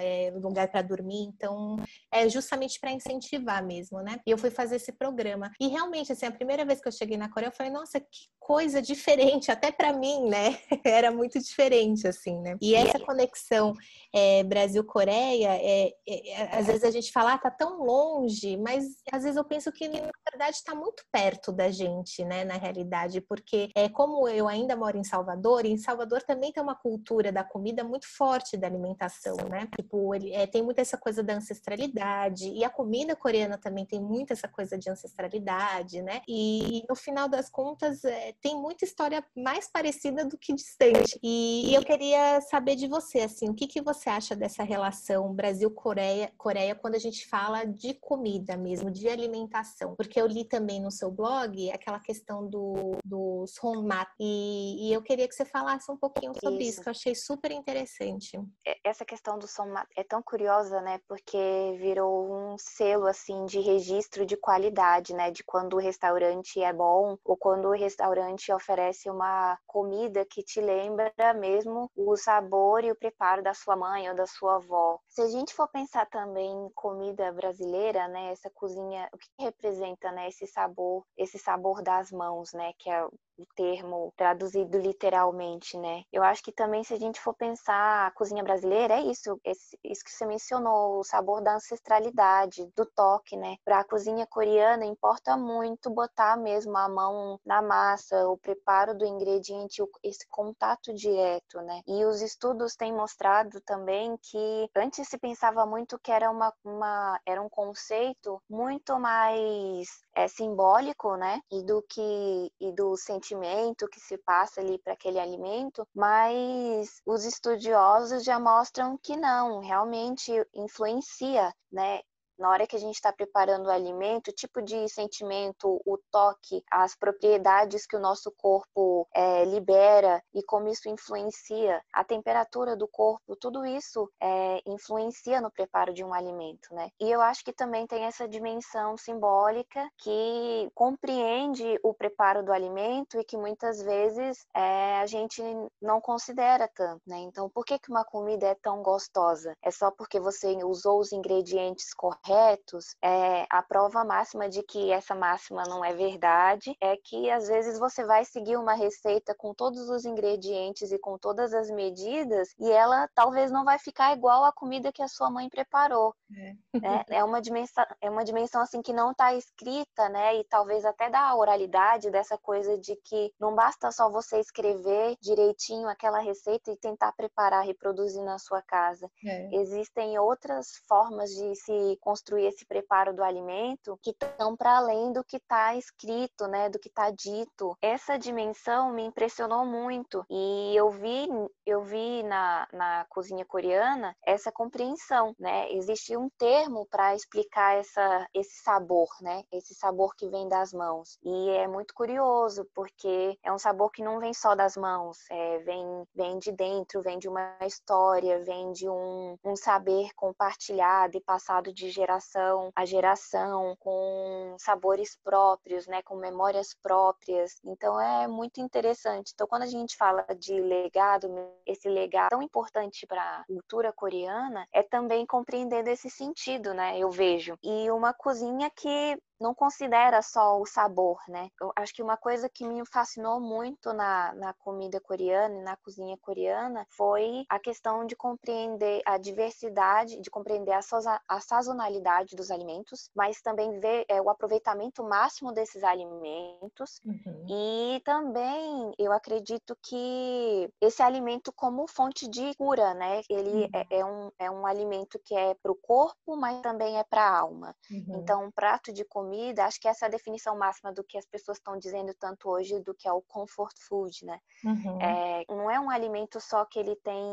é, 0.00 0.32
lugar 0.34 0.68
para 0.68 0.82
dormir, 0.82 1.24
então 1.24 1.76
é 2.12 2.28
justamente 2.28 2.78
para 2.80 2.92
incentivar 2.92 3.64
mesmo, 3.64 4.00
né? 4.00 4.20
E 4.26 4.30
eu 4.30 4.38
fui 4.38 4.50
fazer 4.50 4.76
esse 4.76 4.92
programa. 4.92 5.50
E 5.60 5.68
realmente, 5.68 6.12
assim, 6.12 6.26
a 6.26 6.32
primeira 6.32 6.64
vez 6.64 6.80
que 6.80 6.88
eu 6.88 6.92
cheguei 6.92 7.16
na 7.16 7.30
Coreia, 7.30 7.48
eu 7.48 7.54
falei, 7.54 7.72
nossa, 7.72 8.00
que 8.00 8.28
coisa 8.38 8.80
diferente, 8.80 9.50
até 9.50 9.72
para 9.72 9.92
mim, 9.92 10.28
né? 10.28 10.58
Era 10.84 11.10
muito 11.10 11.38
diferente, 11.38 12.06
assim, 12.06 12.35
né? 12.40 12.56
E 12.60 12.74
essa 12.74 12.98
conexão 12.98 13.74
é, 14.16 14.42
Brasil-Coreia, 14.44 15.50
é, 15.50 15.92
é, 16.08 16.30
é, 16.30 16.58
às 16.58 16.66
vezes 16.66 16.84
a 16.84 16.90
gente 16.90 17.12
fala, 17.12 17.34
ah, 17.34 17.38
tá 17.38 17.50
tão 17.50 17.84
longe, 17.84 18.56
mas 18.56 18.86
às 19.12 19.24
vezes 19.24 19.36
eu 19.36 19.44
penso 19.44 19.70
que, 19.70 19.86
na 19.90 20.10
verdade, 20.30 20.56
está 20.56 20.74
muito 20.74 21.04
perto 21.12 21.52
da 21.52 21.70
gente, 21.70 22.24
né? 22.24 22.42
Na 22.42 22.54
realidade, 22.54 23.20
porque 23.20 23.68
é 23.74 23.90
como 23.90 24.26
eu 24.26 24.48
ainda 24.48 24.74
moro 24.74 24.96
em 24.96 25.04
Salvador, 25.04 25.66
e 25.66 25.70
em 25.70 25.76
Salvador 25.76 26.22
também 26.22 26.50
tem 26.50 26.62
uma 26.62 26.74
cultura 26.74 27.30
da 27.30 27.44
comida 27.44 27.84
muito 27.84 28.06
forte 28.16 28.56
da 28.56 28.66
alimentação, 28.66 29.36
né? 29.50 29.68
Tipo, 29.76 30.14
ele 30.14 30.32
é, 30.32 30.46
tem 30.46 30.62
muita 30.62 30.80
essa 30.80 30.96
coisa 30.96 31.22
da 31.22 31.34
ancestralidade 31.34 32.48
e 32.48 32.64
a 32.64 32.70
comida 32.70 33.14
coreana 33.14 33.58
também 33.58 33.84
tem 33.84 34.00
muito 34.00 34.32
essa 34.32 34.48
coisa 34.48 34.78
de 34.78 34.88
ancestralidade, 34.88 36.00
né? 36.00 36.22
E, 36.26 36.84
no 36.88 36.96
final 36.96 37.28
das 37.28 37.50
contas 37.50 38.02
é, 38.04 38.32
tem 38.40 38.56
muita 38.56 38.84
história 38.84 39.22
mais 39.36 39.68
parecida 39.68 40.24
do 40.24 40.38
que 40.38 40.54
distante. 40.54 41.18
E, 41.22 41.70
e 41.70 41.74
eu 41.74 41.84
queria 41.84 42.40
saber 42.40 42.76
de 42.76 42.86
você, 42.86 43.20
assim, 43.20 43.50
o 43.50 43.54
que, 43.54 43.66
que 43.66 43.82
você 43.82 44.05
acha 44.08 44.36
dessa 44.36 44.62
relação 44.62 45.32
Brasil-Coreia, 45.32 46.32
Coreia 46.36 46.74
quando 46.74 46.94
a 46.94 46.98
gente 46.98 47.28
fala 47.28 47.64
de 47.64 47.94
comida 47.94 48.56
mesmo, 48.56 48.90
de 48.90 49.08
alimentação? 49.08 49.94
Porque 49.96 50.20
eu 50.20 50.26
li 50.26 50.44
também 50.44 50.80
no 50.80 50.90
seu 50.90 51.10
blog 51.10 51.70
aquela 51.70 52.00
questão 52.00 52.46
do, 52.48 52.98
dos 53.04 53.52
honmat 53.62 54.08
e, 54.18 54.88
e 54.88 54.92
eu 54.92 55.02
queria 55.02 55.28
que 55.28 55.34
você 55.34 55.44
falasse 55.44 55.90
um 55.90 55.96
pouquinho 55.96 56.32
sobre 56.40 56.64
isso, 56.64 56.70
isso 56.70 56.82
que 56.82 56.88
eu 56.88 56.92
achei 56.92 57.14
super 57.14 57.50
interessante. 57.50 58.38
É, 58.66 58.76
essa 58.84 59.04
questão 59.04 59.38
do 59.38 59.46
som 59.46 59.66
é 59.96 60.04
tão 60.04 60.22
curiosa, 60.22 60.80
né? 60.80 61.00
Porque 61.08 61.76
virou 61.78 62.32
um 62.32 62.56
selo 62.58 63.06
assim 63.06 63.44
de 63.46 63.60
registro 63.60 64.24
de 64.24 64.36
qualidade, 64.36 65.14
né? 65.14 65.30
De 65.30 65.42
quando 65.42 65.74
o 65.74 65.80
restaurante 65.80 66.60
é 66.60 66.72
bom 66.72 67.16
ou 67.24 67.36
quando 67.36 67.68
o 67.68 67.76
restaurante 67.76 68.52
oferece 68.52 69.10
uma 69.10 69.58
comida 69.66 70.24
que 70.24 70.42
te 70.42 70.60
lembra 70.60 71.12
mesmo 71.34 71.90
o 71.96 72.16
sabor 72.16 72.84
e 72.84 72.90
o 72.90 72.96
preparo 72.96 73.42
da 73.42 73.54
sua 73.54 73.76
mãe 73.76 73.95
ou 74.10 74.14
da 74.14 74.26
sua 74.26 74.56
avó. 74.56 75.00
Se 75.16 75.22
a 75.22 75.28
gente 75.28 75.54
for 75.54 75.66
pensar 75.68 76.04
também 76.10 76.52
em 76.52 76.68
comida 76.74 77.32
brasileira, 77.32 78.06
né? 78.06 78.32
Essa 78.32 78.50
cozinha, 78.50 79.08
o 79.14 79.16
que 79.16 79.30
representa, 79.40 80.12
né? 80.12 80.28
Esse 80.28 80.46
sabor, 80.46 81.06
esse 81.16 81.38
sabor 81.38 81.82
das 81.82 82.12
mãos, 82.12 82.52
né? 82.52 82.74
Que 82.78 82.90
é 82.90 83.02
o 83.02 83.46
termo 83.54 84.12
traduzido 84.16 84.78
literalmente, 84.78 85.78
né? 85.78 86.02
Eu 86.12 86.22
acho 86.22 86.42
que 86.42 86.52
também 86.52 86.84
se 86.84 86.92
a 86.92 86.98
gente 86.98 87.18
for 87.20 87.34
pensar 87.34 88.06
a 88.06 88.10
cozinha 88.10 88.42
brasileira, 88.42 88.94
é 88.94 89.00
isso, 89.00 89.40
isso 89.44 90.04
que 90.04 90.10
você 90.10 90.26
mencionou, 90.26 90.98
o 90.98 91.04
sabor 91.04 91.42
da 91.42 91.54
ancestralidade, 91.56 92.70
do 92.76 92.84
toque, 92.84 93.36
né? 93.36 93.56
Para 93.64 93.80
a 93.80 93.84
cozinha 93.84 94.26
coreana 94.26 94.84
importa 94.84 95.34
muito 95.36 95.90
botar 95.90 96.36
mesmo 96.36 96.76
a 96.76 96.88
mão 96.88 97.40
na 97.44 97.62
massa, 97.62 98.28
o 98.28 98.36
preparo 98.36 98.94
do 98.94 99.06
ingrediente, 99.06 99.82
esse 100.02 100.26
contato 100.28 100.92
direto, 100.94 101.60
né? 101.62 101.80
E 101.86 102.04
os 102.04 102.20
estudos 102.20 102.74
têm 102.74 102.92
mostrado 102.92 103.60
também 103.62 104.16
que 104.22 104.70
antes 104.76 105.05
se 105.06 105.18
pensava 105.18 105.64
muito 105.64 105.98
que 105.98 106.10
era 106.12 106.30
uma, 106.30 106.52
uma 106.64 107.20
era 107.24 107.40
um 107.40 107.48
conceito 107.48 108.42
muito 108.48 108.98
mais 108.98 109.88
é, 110.14 110.28
simbólico, 110.28 111.16
né? 111.16 111.40
E 111.50 111.62
do 111.62 111.82
que 111.88 112.52
e 112.60 112.72
do 112.72 112.96
sentimento 112.96 113.88
que 113.88 114.00
se 114.00 114.18
passa 114.18 114.60
ali 114.60 114.78
para 114.78 114.92
aquele 114.94 115.18
alimento, 115.18 115.86
mas 115.94 117.00
os 117.06 117.24
estudiosos 117.24 118.24
já 118.24 118.38
mostram 118.38 118.98
que 118.98 119.16
não, 119.16 119.60
realmente 119.60 120.32
influencia, 120.54 121.52
né? 121.70 122.00
Na 122.38 122.50
hora 122.50 122.66
que 122.66 122.76
a 122.76 122.78
gente 122.78 122.94
está 122.94 123.12
preparando 123.12 123.66
o 123.66 123.70
alimento, 123.70 124.28
o 124.28 124.34
tipo 124.34 124.62
de 124.62 124.88
sentimento, 124.88 125.80
o 125.84 125.98
toque, 126.10 126.62
as 126.70 126.94
propriedades 126.94 127.86
que 127.86 127.96
o 127.96 128.00
nosso 128.00 128.32
corpo 128.36 129.08
é, 129.14 129.44
libera 129.44 130.22
e 130.34 130.42
como 130.42 130.68
isso 130.68 130.88
influencia, 130.88 131.82
a 131.92 132.04
temperatura 132.04 132.76
do 132.76 132.86
corpo, 132.86 133.36
tudo 133.36 133.64
isso 133.64 134.10
é, 134.20 134.60
influencia 134.66 135.40
no 135.40 135.50
preparo 135.50 135.92
de 135.92 136.04
um 136.04 136.12
alimento, 136.12 136.74
né? 136.74 136.90
E 137.00 137.10
eu 137.10 137.20
acho 137.20 137.44
que 137.44 137.52
também 137.52 137.86
tem 137.86 138.04
essa 138.04 138.28
dimensão 138.28 138.96
simbólica 138.96 139.88
que 139.98 140.70
compreende 140.74 141.78
o 141.82 141.94
preparo 141.94 142.44
do 142.44 142.52
alimento 142.52 143.18
e 143.18 143.24
que 143.24 143.36
muitas 143.36 143.80
vezes 143.82 144.46
é, 144.54 144.98
a 145.00 145.06
gente 145.06 145.42
não 145.80 146.00
considera 146.00 146.68
tanto, 146.74 147.02
né? 147.06 147.18
Então, 147.18 147.48
por 147.48 147.64
que, 147.64 147.78
que 147.78 147.90
uma 147.90 148.04
comida 148.04 148.46
é 148.46 148.54
tão 148.54 148.82
gostosa? 148.82 149.54
É 149.62 149.70
só 149.70 149.90
porque 149.90 150.20
você 150.20 150.56
usou 150.64 151.00
os 151.00 151.12
ingredientes 151.12 151.94
corretos? 151.94 152.25
Corretos, 152.26 152.96
é, 153.02 153.46
a 153.48 153.62
prova 153.62 154.04
máxima 154.04 154.48
de 154.48 154.62
que 154.62 154.90
essa 154.90 155.14
máxima 155.14 155.62
não 155.64 155.84
é 155.84 155.94
verdade 155.94 156.76
é 156.80 156.96
que 156.96 157.30
às 157.30 157.46
vezes 157.46 157.78
você 157.78 158.04
vai 158.04 158.24
seguir 158.24 158.56
uma 158.56 158.74
receita 158.74 159.34
com 159.34 159.54
todos 159.54 159.88
os 159.88 160.04
ingredientes 160.04 160.90
e 160.90 160.98
com 160.98 161.16
todas 161.16 161.54
as 161.54 161.70
medidas 161.70 162.52
e 162.58 162.70
ela 162.70 163.08
talvez 163.14 163.50
não 163.50 163.64
vai 163.64 163.78
ficar 163.78 164.12
igual 164.16 164.44
à 164.44 164.52
comida 164.52 164.92
que 164.92 165.02
a 165.02 165.08
sua 165.08 165.30
mãe 165.30 165.48
preparou. 165.48 166.14
É, 166.36 166.80
né? 166.80 167.04
é 167.10 167.24
uma 167.24 167.40
dimensão, 167.40 167.84
é 168.00 168.10
uma 168.10 168.24
dimensão 168.24 168.60
assim 168.60 168.82
que 168.82 168.92
não 168.92 169.12
está 169.12 169.32
escrita, 169.34 170.08
né? 170.08 170.36
E 170.36 170.44
talvez 170.44 170.84
até 170.84 171.08
da 171.08 171.34
oralidade 171.34 172.10
dessa 172.10 172.36
coisa 172.36 172.76
de 172.78 172.96
que 173.04 173.32
não 173.38 173.54
basta 173.54 173.92
só 173.92 174.10
você 174.10 174.40
escrever 174.40 175.16
direitinho 175.20 175.88
aquela 175.88 176.18
receita 176.18 176.72
e 176.72 176.76
tentar 176.76 177.12
preparar, 177.12 177.64
reproduzir 177.64 178.22
na 178.22 178.38
sua 178.38 178.60
casa. 178.62 179.08
É. 179.24 179.54
Existem 179.56 180.18
outras 180.18 180.82
formas 180.88 181.30
de 181.30 181.54
se 181.54 181.98
construir 182.16 182.46
esse 182.46 182.64
preparo 182.64 183.12
do 183.12 183.22
alimento 183.22 183.98
que 184.02 184.10
estão 184.10 184.56
para 184.56 184.78
além 184.78 185.12
do 185.12 185.22
que 185.22 185.36
está 185.36 185.76
escrito, 185.76 186.46
né, 186.46 186.70
do 186.70 186.78
que 186.78 186.88
está 186.88 187.10
dito. 187.10 187.76
Essa 187.82 188.18
dimensão 188.18 188.90
me 188.90 189.04
impressionou 189.04 189.66
muito 189.66 190.24
e 190.30 190.74
eu 190.74 190.88
vi, 190.88 191.28
eu 191.66 191.82
vi 191.82 192.22
na, 192.22 192.66
na 192.72 193.04
cozinha 193.10 193.44
coreana 193.44 194.16
essa 194.24 194.50
compreensão, 194.50 195.34
né? 195.38 195.70
Existe 195.72 196.16
um 196.16 196.30
termo 196.38 196.86
para 196.90 197.14
explicar 197.14 197.76
essa, 197.76 198.26
esse 198.32 198.62
sabor, 198.62 199.08
né? 199.20 199.42
Esse 199.52 199.74
sabor 199.74 200.14
que 200.16 200.26
vem 200.28 200.48
das 200.48 200.72
mãos. 200.72 201.18
E 201.22 201.50
é 201.50 201.68
muito 201.68 201.92
curioso 201.92 202.66
porque 202.74 203.38
é 203.42 203.52
um 203.52 203.58
sabor 203.58 203.90
que 203.90 204.02
não 204.02 204.18
vem 204.18 204.32
só 204.32 204.54
das 204.54 204.74
mãos, 204.76 205.18
é, 205.30 205.58
vem, 205.58 205.86
vem 206.14 206.38
de 206.38 206.50
dentro, 206.50 207.02
vem 207.02 207.18
de 207.18 207.28
uma 207.28 207.58
história, 207.62 208.42
vem 208.42 208.72
de 208.72 208.88
um, 208.88 209.36
um 209.44 209.54
saber 209.54 210.08
compartilhado 210.14 211.18
e 211.18 211.20
passado 211.20 211.72
de 211.72 211.90
geração 211.90 212.05
geração 212.06 212.70
a 212.74 212.84
geração, 212.84 213.76
com 213.80 214.54
sabores 214.58 215.16
próprios, 215.24 215.86
né, 215.86 216.02
com 216.02 216.16
memórias 216.16 216.74
próprias. 216.74 217.58
Então 217.64 218.00
é 218.00 218.28
muito 218.28 218.60
interessante. 218.60 219.32
Então 219.34 219.46
quando 219.46 219.62
a 219.62 219.66
gente 219.66 219.96
fala 219.96 220.24
de 220.38 220.60
legado, 220.60 221.28
esse 221.66 221.88
legado 221.88 222.30
tão 222.30 222.42
importante 222.42 223.06
para 223.06 223.22
a 223.22 223.44
cultura 223.44 223.92
coreana, 223.92 224.66
é 224.72 224.82
também 224.82 225.26
compreendendo 225.26 225.88
esse 225.88 226.08
sentido, 226.08 226.72
né? 226.72 226.98
Eu 226.98 227.10
vejo. 227.10 227.58
E 227.62 227.90
uma 227.90 228.12
cozinha 228.12 228.70
que 228.70 229.18
não 229.40 229.54
considera 229.54 230.22
só 230.22 230.60
o 230.60 230.66
sabor, 230.66 231.18
né? 231.28 231.48
Eu 231.60 231.72
acho 231.76 231.92
que 231.92 232.02
uma 232.02 232.16
coisa 232.16 232.48
que 232.48 232.66
me 232.66 232.82
fascinou 232.86 233.40
muito 233.40 233.92
na, 233.92 234.34
na 234.34 234.54
comida 234.54 235.00
coreana 235.00 235.54
e 235.56 235.62
na 235.62 235.76
cozinha 235.76 236.16
coreana 236.18 236.86
foi 236.90 237.44
a 237.48 237.58
questão 237.58 238.06
de 238.06 238.16
compreender 238.16 239.02
a 239.04 239.18
diversidade, 239.18 240.20
de 240.20 240.30
compreender 240.30 240.72
a, 240.72 240.80
a 241.28 241.40
sazonalidade 241.40 242.34
dos 242.34 242.50
alimentos, 242.50 243.10
mas 243.14 243.40
também 243.42 243.78
ver 243.78 244.04
é, 244.08 244.20
o 244.20 244.30
aproveitamento 244.30 245.04
máximo 245.04 245.52
desses 245.52 245.84
alimentos. 245.84 247.00
Uhum. 247.04 247.46
E 247.48 248.00
também 248.04 248.94
eu 248.98 249.12
acredito 249.12 249.76
que 249.82 250.70
esse 250.80 251.02
alimento 251.02 251.52
como 251.52 251.86
fonte 251.86 252.28
de 252.28 252.54
cura, 252.56 252.94
né? 252.94 253.20
Ele 253.28 253.64
uhum. 253.64 253.70
é, 253.74 253.98
é, 253.98 254.04
um, 254.04 254.30
é 254.38 254.50
um 254.50 254.66
alimento 254.66 255.20
que 255.24 255.34
é 255.34 255.54
para 255.54 255.72
o 255.72 255.76
corpo, 255.76 256.36
mas 256.36 256.60
também 256.62 256.98
é 256.98 257.04
para 257.04 257.22
a 257.22 257.38
alma. 257.38 257.74
Uhum. 257.90 258.20
Então, 258.20 258.44
um 258.44 258.50
prato 258.50 258.92
de 258.92 259.04
comida 259.04 259.25
comida, 259.26 259.64
acho 259.64 259.80
que 259.80 259.88
essa 259.88 260.06
é 260.06 260.08
a 260.08 260.10
definição 260.10 260.56
máxima 260.56 260.92
do 260.92 261.02
que 261.02 261.18
as 261.18 261.26
pessoas 261.26 261.58
estão 261.58 261.76
dizendo 261.76 262.14
tanto 262.14 262.48
hoje 262.48 262.80
do 262.80 262.94
que 262.94 263.08
é 263.08 263.12
o 263.12 263.22
comfort 263.22 263.76
food, 263.88 264.24
né? 264.24 264.38
Uhum. 264.64 265.00
É, 265.00 265.44
não 265.48 265.70
é 265.70 265.80
um 265.80 265.90
alimento 265.90 266.40
só 266.40 266.64
que 266.64 266.78
ele 266.78 266.94
tem 266.96 267.24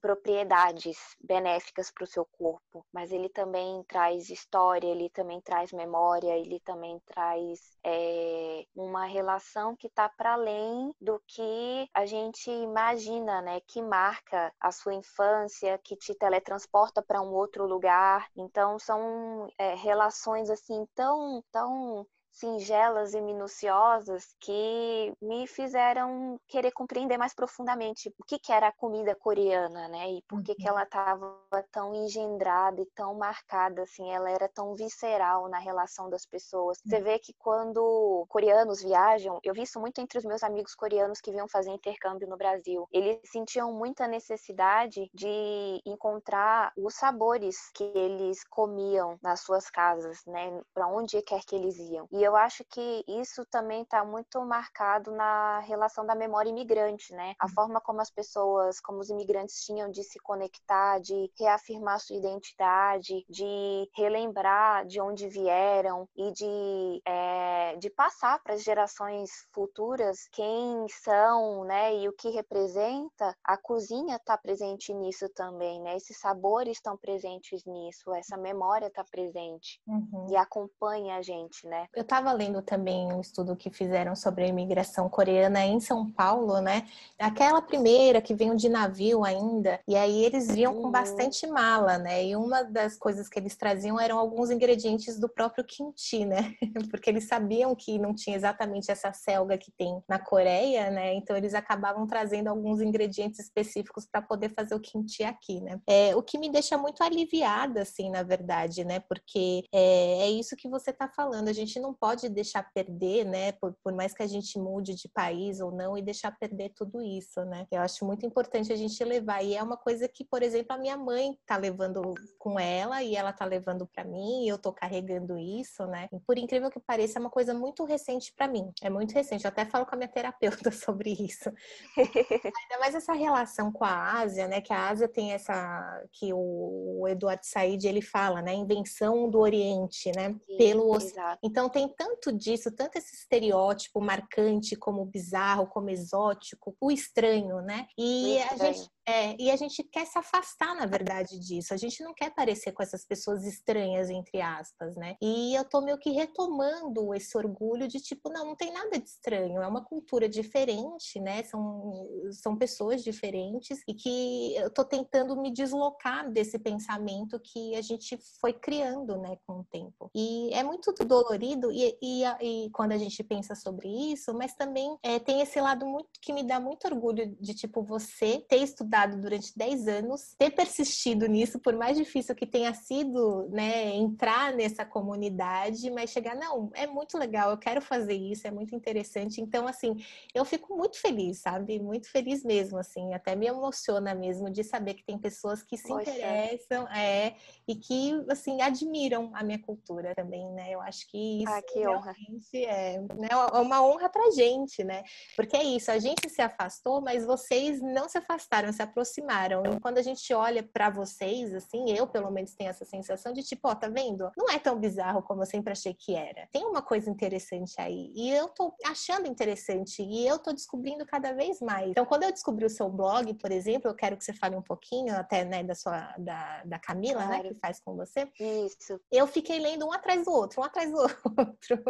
propriedades 0.00 0.96
benéficas 1.20 1.90
para 1.90 2.04
o 2.04 2.06
seu 2.06 2.24
corpo, 2.24 2.86
mas 2.92 3.10
ele 3.10 3.28
também 3.28 3.82
traz 3.88 4.30
história, 4.30 4.86
ele 4.86 5.10
também 5.10 5.40
traz 5.40 5.72
memória, 5.72 6.36
ele 6.36 6.60
também 6.60 7.00
traz 7.04 7.58
é, 7.84 8.64
uma 8.74 9.04
relação 9.06 9.74
que 9.74 9.88
está 9.88 10.08
para 10.08 10.34
além 10.34 10.94
do 11.00 11.20
que 11.26 11.88
a 11.92 12.06
gente 12.06 12.48
imagina, 12.50 13.42
né? 13.42 13.60
Que 13.66 13.82
marca 13.82 14.52
a 14.60 14.70
sua 14.70 14.94
infância, 14.94 15.80
que 15.82 15.96
te 15.96 16.14
teletransporta 16.14 17.02
para 17.02 17.20
um 17.20 17.32
outro 17.32 17.66
lugar. 17.66 18.28
Então 18.36 18.78
são 18.78 19.48
é, 19.58 19.74
relações 19.74 20.48
assim 20.48 20.86
tão 20.94 21.39
tão 21.52 22.06
singelas 22.32 23.14
e 23.14 23.20
minuciosas 23.20 24.34
que 24.40 25.12
me 25.20 25.46
fizeram 25.46 26.38
querer 26.48 26.70
compreender 26.72 27.18
mais 27.18 27.34
profundamente 27.34 28.12
o 28.18 28.24
que, 28.24 28.38
que 28.38 28.52
era 28.52 28.68
a 28.68 28.72
comida 28.72 29.14
coreana, 29.14 29.88
né? 29.88 30.10
E 30.12 30.22
por 30.22 30.42
que, 30.42 30.54
que 30.54 30.62
uhum. 30.62 30.70
ela 30.70 30.82
estava 30.84 31.36
tão 31.70 31.94
engendrada 31.94 32.80
e 32.80 32.86
tão 32.94 33.14
marcada, 33.14 33.82
assim, 33.82 34.10
ela 34.10 34.30
era 34.30 34.48
tão 34.48 34.74
visceral 34.74 35.48
na 35.48 35.58
relação 35.58 36.08
das 36.08 36.24
pessoas. 36.24 36.78
Você 36.84 36.96
uhum. 36.96 37.02
vê 37.02 37.18
que 37.18 37.34
quando 37.38 38.26
coreanos 38.28 38.82
viajam, 38.82 39.38
eu 39.42 39.54
vi 39.54 39.62
isso 39.62 39.80
muito 39.80 40.00
entre 40.00 40.18
os 40.18 40.24
meus 40.24 40.42
amigos 40.42 40.74
coreanos 40.74 41.20
que 41.20 41.30
vinham 41.30 41.48
fazer 41.48 41.70
intercâmbio 41.70 42.28
no 42.28 42.36
Brasil, 42.36 42.86
eles 42.92 43.18
sentiam 43.24 43.72
muita 43.72 44.06
necessidade 44.06 45.10
de 45.12 45.80
encontrar 45.84 46.72
os 46.76 46.94
sabores 46.94 47.70
que 47.74 47.84
eles 47.94 48.44
comiam 48.48 49.18
nas 49.22 49.40
suas 49.40 49.68
casas, 49.70 50.18
né? 50.26 50.60
Para 50.72 50.86
onde 50.86 51.20
quer 51.22 51.40
que 51.44 51.54
eles 51.54 51.78
iam. 51.78 52.06
E 52.10 52.19
E 52.20 52.22
eu 52.22 52.36
acho 52.36 52.62
que 52.66 53.02
isso 53.08 53.46
também 53.46 53.80
está 53.80 54.04
muito 54.04 54.44
marcado 54.44 55.10
na 55.10 55.60
relação 55.60 56.04
da 56.04 56.14
memória 56.14 56.50
imigrante, 56.50 57.14
né? 57.14 57.34
A 57.38 57.46
uhum. 57.46 57.52
forma 57.52 57.80
como 57.80 58.02
as 58.02 58.10
pessoas, 58.10 58.78
como 58.78 58.98
os 58.98 59.08
imigrantes 59.08 59.64
tinham 59.64 59.90
de 59.90 60.04
se 60.04 60.20
conectar, 60.20 61.00
de 61.00 61.32
reafirmar 61.38 61.98
sua 61.98 62.16
identidade, 62.16 63.24
de 63.26 63.88
relembrar 63.96 64.84
de 64.84 65.00
onde 65.00 65.28
vieram 65.28 66.06
e 66.14 66.30
de, 66.32 67.00
é, 67.06 67.76
de 67.78 67.88
passar 67.88 68.38
para 68.42 68.52
as 68.52 68.62
gerações 68.62 69.30
futuras 69.50 70.28
quem 70.30 70.86
são, 70.90 71.64
né? 71.64 71.96
E 71.96 72.06
o 72.06 72.12
que 72.12 72.28
representa. 72.28 73.34
A 73.42 73.56
cozinha 73.56 74.16
está 74.16 74.36
presente 74.36 74.92
nisso 74.92 75.26
também, 75.30 75.80
né? 75.80 75.96
Esses 75.96 76.18
sabores 76.18 76.76
estão 76.76 76.98
presentes 76.98 77.64
nisso, 77.64 78.12
essa 78.12 78.36
memória 78.36 78.88
está 78.88 79.02
presente 79.10 79.80
uhum. 79.86 80.26
e 80.28 80.36
acompanha 80.36 81.16
a 81.16 81.22
gente, 81.22 81.66
né? 81.66 81.86
Eu 81.94 82.09
estava 82.10 82.32
lendo 82.32 82.60
também 82.60 83.06
um 83.12 83.20
estudo 83.20 83.54
que 83.54 83.70
fizeram 83.70 84.16
sobre 84.16 84.42
a 84.42 84.48
imigração 84.48 85.08
coreana 85.08 85.64
em 85.64 85.78
São 85.78 86.10
Paulo, 86.10 86.60
né? 86.60 86.84
Aquela 87.16 87.62
primeira 87.62 88.20
que 88.20 88.34
veio 88.34 88.56
de 88.56 88.68
navio 88.68 89.24
ainda, 89.24 89.78
e 89.86 89.94
aí 89.94 90.24
eles 90.24 90.50
vinham 90.50 90.74
uhum. 90.74 90.82
com 90.82 90.90
bastante 90.90 91.46
mala, 91.46 91.98
né? 91.98 92.24
E 92.24 92.34
uma 92.34 92.64
das 92.64 92.96
coisas 92.96 93.28
que 93.28 93.38
eles 93.38 93.54
traziam 93.54 94.00
eram 94.00 94.18
alguns 94.18 94.50
ingredientes 94.50 95.20
do 95.20 95.28
próprio 95.28 95.64
kimchi, 95.64 96.26
né? 96.26 96.52
Porque 96.90 97.08
eles 97.08 97.28
sabiam 97.28 97.76
que 97.76 97.96
não 97.96 98.12
tinha 98.12 98.34
exatamente 98.34 98.90
essa 98.90 99.12
selga 99.12 99.56
que 99.56 99.70
tem 99.70 100.02
na 100.08 100.18
Coreia, 100.18 100.90
né? 100.90 101.14
Então 101.14 101.36
eles 101.36 101.54
acabavam 101.54 102.08
trazendo 102.08 102.48
alguns 102.48 102.80
ingredientes 102.80 103.38
específicos 103.38 104.04
para 104.04 104.20
poder 104.20 104.52
fazer 104.52 104.74
o 104.74 104.80
kimchi 104.80 105.22
aqui, 105.22 105.60
né? 105.60 105.80
É, 105.86 106.16
o 106.16 106.22
que 106.24 106.38
me 106.38 106.50
deixa 106.50 106.76
muito 106.76 107.04
aliviada, 107.04 107.82
assim, 107.82 108.10
na 108.10 108.24
verdade, 108.24 108.84
né? 108.84 108.98
Porque 108.98 109.62
é, 109.72 110.22
é 110.22 110.30
isso 110.30 110.56
que 110.56 110.68
você 110.68 110.90
está 110.90 111.06
falando. 111.06 111.46
A 111.46 111.52
gente 111.52 111.78
não 111.78 111.94
pode 112.00 112.28
deixar 112.28 112.62
perder, 112.72 113.24
né? 113.24 113.52
Por, 113.52 113.76
por 113.84 113.92
mais 113.92 114.14
que 114.14 114.22
a 114.22 114.26
gente 114.26 114.58
mude 114.58 114.94
de 114.94 115.08
país 115.08 115.60
ou 115.60 115.70
não, 115.70 115.96
e 115.96 116.02
deixar 116.02 116.36
perder 116.38 116.72
tudo 116.74 117.02
isso, 117.02 117.44
né? 117.44 117.66
Eu 117.70 117.82
acho 117.82 118.04
muito 118.04 118.24
importante 118.24 118.72
a 118.72 118.76
gente 118.76 119.04
levar. 119.04 119.44
E 119.44 119.54
é 119.54 119.62
uma 119.62 119.76
coisa 119.76 120.08
que, 120.08 120.24
por 120.24 120.42
exemplo, 120.42 120.74
a 120.74 120.78
minha 120.78 120.96
mãe 120.96 121.36
tá 121.46 121.56
levando 121.56 122.14
com 122.38 122.58
ela 122.58 123.02
e 123.02 123.14
ela 123.14 123.32
tá 123.32 123.44
levando 123.44 123.86
para 123.86 124.04
mim, 124.04 124.44
e 124.44 124.48
eu 124.48 124.58
tô 124.58 124.72
carregando 124.72 125.38
isso, 125.38 125.84
né? 125.86 126.08
E 126.12 126.18
por 126.20 126.38
incrível 126.38 126.70
que 126.70 126.80
pareça, 126.80 127.18
é 127.18 127.20
uma 127.20 127.30
coisa 127.30 127.52
muito 127.52 127.84
recente 127.84 128.32
para 128.34 128.48
mim. 128.48 128.72
É 128.82 128.88
muito 128.88 129.12
recente. 129.12 129.44
Eu 129.44 129.50
até 129.50 129.66
falo 129.66 129.84
com 129.84 129.94
a 129.94 129.98
minha 129.98 130.08
terapeuta 130.08 130.70
sobre 130.72 131.12
isso. 131.12 131.50
Ainda 131.96 132.78
mais 132.80 132.94
essa 132.94 133.12
relação 133.12 133.70
com 133.70 133.84
a 133.84 134.20
Ásia, 134.20 134.48
né? 134.48 134.60
Que 134.60 134.72
a 134.72 134.88
Ásia 134.88 135.08
tem 135.08 135.32
essa 135.32 136.02
que 136.12 136.32
o 136.32 137.06
Eduardo 137.08 137.44
Said 137.44 137.86
ele 137.86 138.00
fala, 138.00 138.40
né? 138.40 138.54
Invenção 138.54 139.28
do 139.28 139.38
Oriente, 139.38 140.10
né? 140.16 140.34
Sim, 140.46 140.56
Pelo 140.56 140.90
Ocidente. 140.90 141.38
Então 141.42 141.68
tem 141.68 141.89
tanto 141.90 142.32
disso, 142.32 142.70
tanto 142.74 142.96
esse 142.96 143.14
estereótipo 143.14 144.00
marcante 144.00 144.76
como 144.76 145.04
bizarro, 145.04 145.66
como 145.66 145.90
exótico, 145.90 146.76
o 146.80 146.90
estranho, 146.90 147.60
né? 147.60 147.86
E 147.98 148.38
a 148.38 148.56
gente 148.56 148.90
é, 149.06 149.36
e 149.40 149.50
a 149.50 149.56
gente 149.56 149.82
quer 149.82 150.06
se 150.06 150.18
afastar, 150.18 150.74
na 150.74 150.86
verdade, 150.86 151.38
disso. 151.38 151.74
A 151.74 151.76
gente 151.76 152.02
não 152.02 152.14
quer 152.14 152.30
parecer 152.30 152.72
com 152.72 152.82
essas 152.82 153.04
pessoas 153.04 153.44
estranhas, 153.44 154.10
entre 154.10 154.40
aspas, 154.40 154.94
né? 154.96 155.16
E 155.20 155.54
eu 155.54 155.64
tô 155.64 155.80
meio 155.80 155.98
que 155.98 156.10
retomando 156.10 157.14
esse 157.14 157.36
orgulho 157.36 157.88
de 157.88 158.00
tipo, 158.00 158.30
não, 158.30 158.46
não 158.46 158.56
tem 158.56 158.72
nada 158.72 158.98
de 158.98 159.08
estranho, 159.08 159.62
é 159.62 159.66
uma 159.66 159.84
cultura 159.84 160.28
diferente, 160.28 161.20
né? 161.20 161.42
São, 161.44 162.08
são 162.32 162.56
pessoas 162.56 163.02
diferentes 163.02 163.82
e 163.86 163.94
que 163.94 164.54
eu 164.56 164.70
tô 164.70 164.84
tentando 164.84 165.40
me 165.40 165.52
deslocar 165.52 166.30
desse 166.30 166.58
pensamento 166.58 167.40
que 167.40 167.74
a 167.74 167.82
gente 167.82 168.18
foi 168.40 168.52
criando, 168.52 169.16
né, 169.18 169.36
com 169.46 169.60
o 169.60 169.64
tempo. 169.64 170.10
E 170.14 170.52
é 170.52 170.62
muito 170.62 170.92
dolorido 171.04 171.70
e, 171.72 171.96
e, 172.02 172.24
e 172.40 172.70
quando 172.70 172.92
a 172.92 172.98
gente 172.98 173.22
pensa 173.24 173.54
sobre 173.54 173.88
isso, 174.12 174.34
mas 174.34 174.54
também 174.54 174.96
é, 175.02 175.18
tem 175.18 175.40
esse 175.40 175.60
lado 175.60 175.86
muito 175.86 176.08
que 176.20 176.32
me 176.32 176.42
dá 176.42 176.60
muito 176.60 176.86
orgulho 176.86 177.36
de 177.40 177.54
tipo 177.54 177.82
você 177.82 178.44
ter 178.48 178.58
estudado 178.58 178.90
durante 179.06 179.56
10 179.56 179.88
anos, 179.88 180.34
ter 180.38 180.50
persistido 180.50 181.26
nisso, 181.26 181.58
por 181.58 181.74
mais 181.74 181.96
difícil 181.96 182.34
que 182.34 182.46
tenha 182.46 182.72
sido, 182.74 183.48
né, 183.50 183.94
entrar 183.94 184.52
nessa 184.52 184.84
comunidade, 184.84 185.90
mas 185.90 186.10
chegar, 186.10 186.34
não, 186.34 186.70
é 186.74 186.86
muito 186.86 187.18
legal, 187.18 187.50
eu 187.50 187.58
quero 187.58 187.80
fazer 187.80 188.14
isso, 188.14 188.46
é 188.46 188.50
muito 188.50 188.74
interessante. 188.74 189.40
Então, 189.40 189.66
assim, 189.66 189.96
eu 190.34 190.44
fico 190.44 190.76
muito 190.76 191.00
feliz, 191.00 191.38
sabe? 191.38 191.78
Muito 191.78 192.10
feliz 192.10 192.44
mesmo, 192.44 192.78
assim, 192.78 193.14
até 193.14 193.34
me 193.34 193.46
emociona 193.46 194.14
mesmo 194.14 194.50
de 194.50 194.64
saber 194.64 194.94
que 194.94 195.04
tem 195.04 195.18
pessoas 195.18 195.62
que 195.62 195.76
se 195.76 195.88
Poxa. 195.88 196.10
interessam, 196.10 196.88
é, 196.88 197.34
e 197.66 197.74
que, 197.74 198.12
assim, 198.28 198.60
admiram 198.62 199.30
a 199.34 199.42
minha 199.42 199.58
cultura 199.58 200.14
também, 200.14 200.50
né? 200.52 200.70
Eu 200.70 200.80
acho 200.80 201.08
que 201.08 201.42
isso 201.42 201.52
ah, 201.52 201.62
que 201.62 201.86
honra. 201.86 202.14
é 202.54 203.00
né, 203.16 203.28
é 203.30 203.58
uma 203.58 203.82
honra 203.82 204.08
pra 204.08 204.30
gente, 204.30 204.82
né? 204.84 205.02
Porque 205.36 205.56
é 205.56 205.62
isso, 205.62 205.90
a 205.90 205.98
gente 205.98 206.28
se 206.28 206.42
afastou, 206.42 207.00
mas 207.00 207.24
vocês 207.24 207.80
não 207.80 208.08
se 208.08 208.18
afastaram, 208.18 208.72
se 208.80 208.82
aproximaram. 208.82 209.62
E 209.66 209.80
quando 209.80 209.98
a 209.98 210.02
gente 210.02 210.32
olha 210.32 210.62
para 210.62 210.88
vocês, 210.88 211.54
assim, 211.54 211.90
eu 211.90 212.06
pelo 212.06 212.30
menos 212.30 212.54
tenho 212.54 212.70
essa 212.70 212.84
sensação 212.84 213.32
de 213.32 213.42
tipo, 213.42 213.68
ó, 213.68 213.74
tá 213.74 213.88
vendo? 213.88 214.30
Não 214.36 214.48
é 214.50 214.58
tão 214.58 214.78
bizarro 214.78 215.22
como 215.22 215.42
eu 215.42 215.46
sempre 215.46 215.72
achei 215.72 215.94
que 215.94 216.14
era. 216.14 216.48
Tem 216.50 216.64
uma 216.64 216.82
coisa 216.82 217.10
interessante 217.10 217.74
aí. 217.78 218.10
E 218.14 218.30
eu 218.30 218.48
tô 218.48 218.74
achando 218.86 219.28
interessante. 219.28 220.02
E 220.02 220.26
eu 220.26 220.38
tô 220.38 220.52
descobrindo 220.52 221.04
cada 221.04 221.32
vez 221.32 221.60
mais. 221.60 221.90
Então, 221.90 222.06
quando 222.06 222.22
eu 222.22 222.32
descobri 222.32 222.64
o 222.64 222.70
seu 222.70 222.88
blog, 222.88 223.34
por 223.34 223.52
exemplo, 223.52 223.90
eu 223.90 223.94
quero 223.94 224.16
que 224.16 224.24
você 224.24 224.32
fale 224.32 224.56
um 224.56 224.62
pouquinho 224.62 225.14
até, 225.14 225.44
né, 225.44 225.62
da 225.62 225.74
sua, 225.74 226.14
da, 226.18 226.62
da 226.64 226.78
Camila, 226.78 227.24
claro. 227.24 227.42
né, 227.42 227.48
que 227.50 227.54
faz 227.60 227.80
com 227.80 227.94
você. 227.96 228.28
Isso. 228.38 228.98
Eu 229.10 229.26
fiquei 229.26 229.58
lendo 229.58 229.86
um 229.86 229.92
atrás 229.92 230.24
do 230.24 230.32
outro, 230.32 230.60
um 230.60 230.64
atrás 230.64 230.90
do 230.90 230.98
outro. 231.38 231.82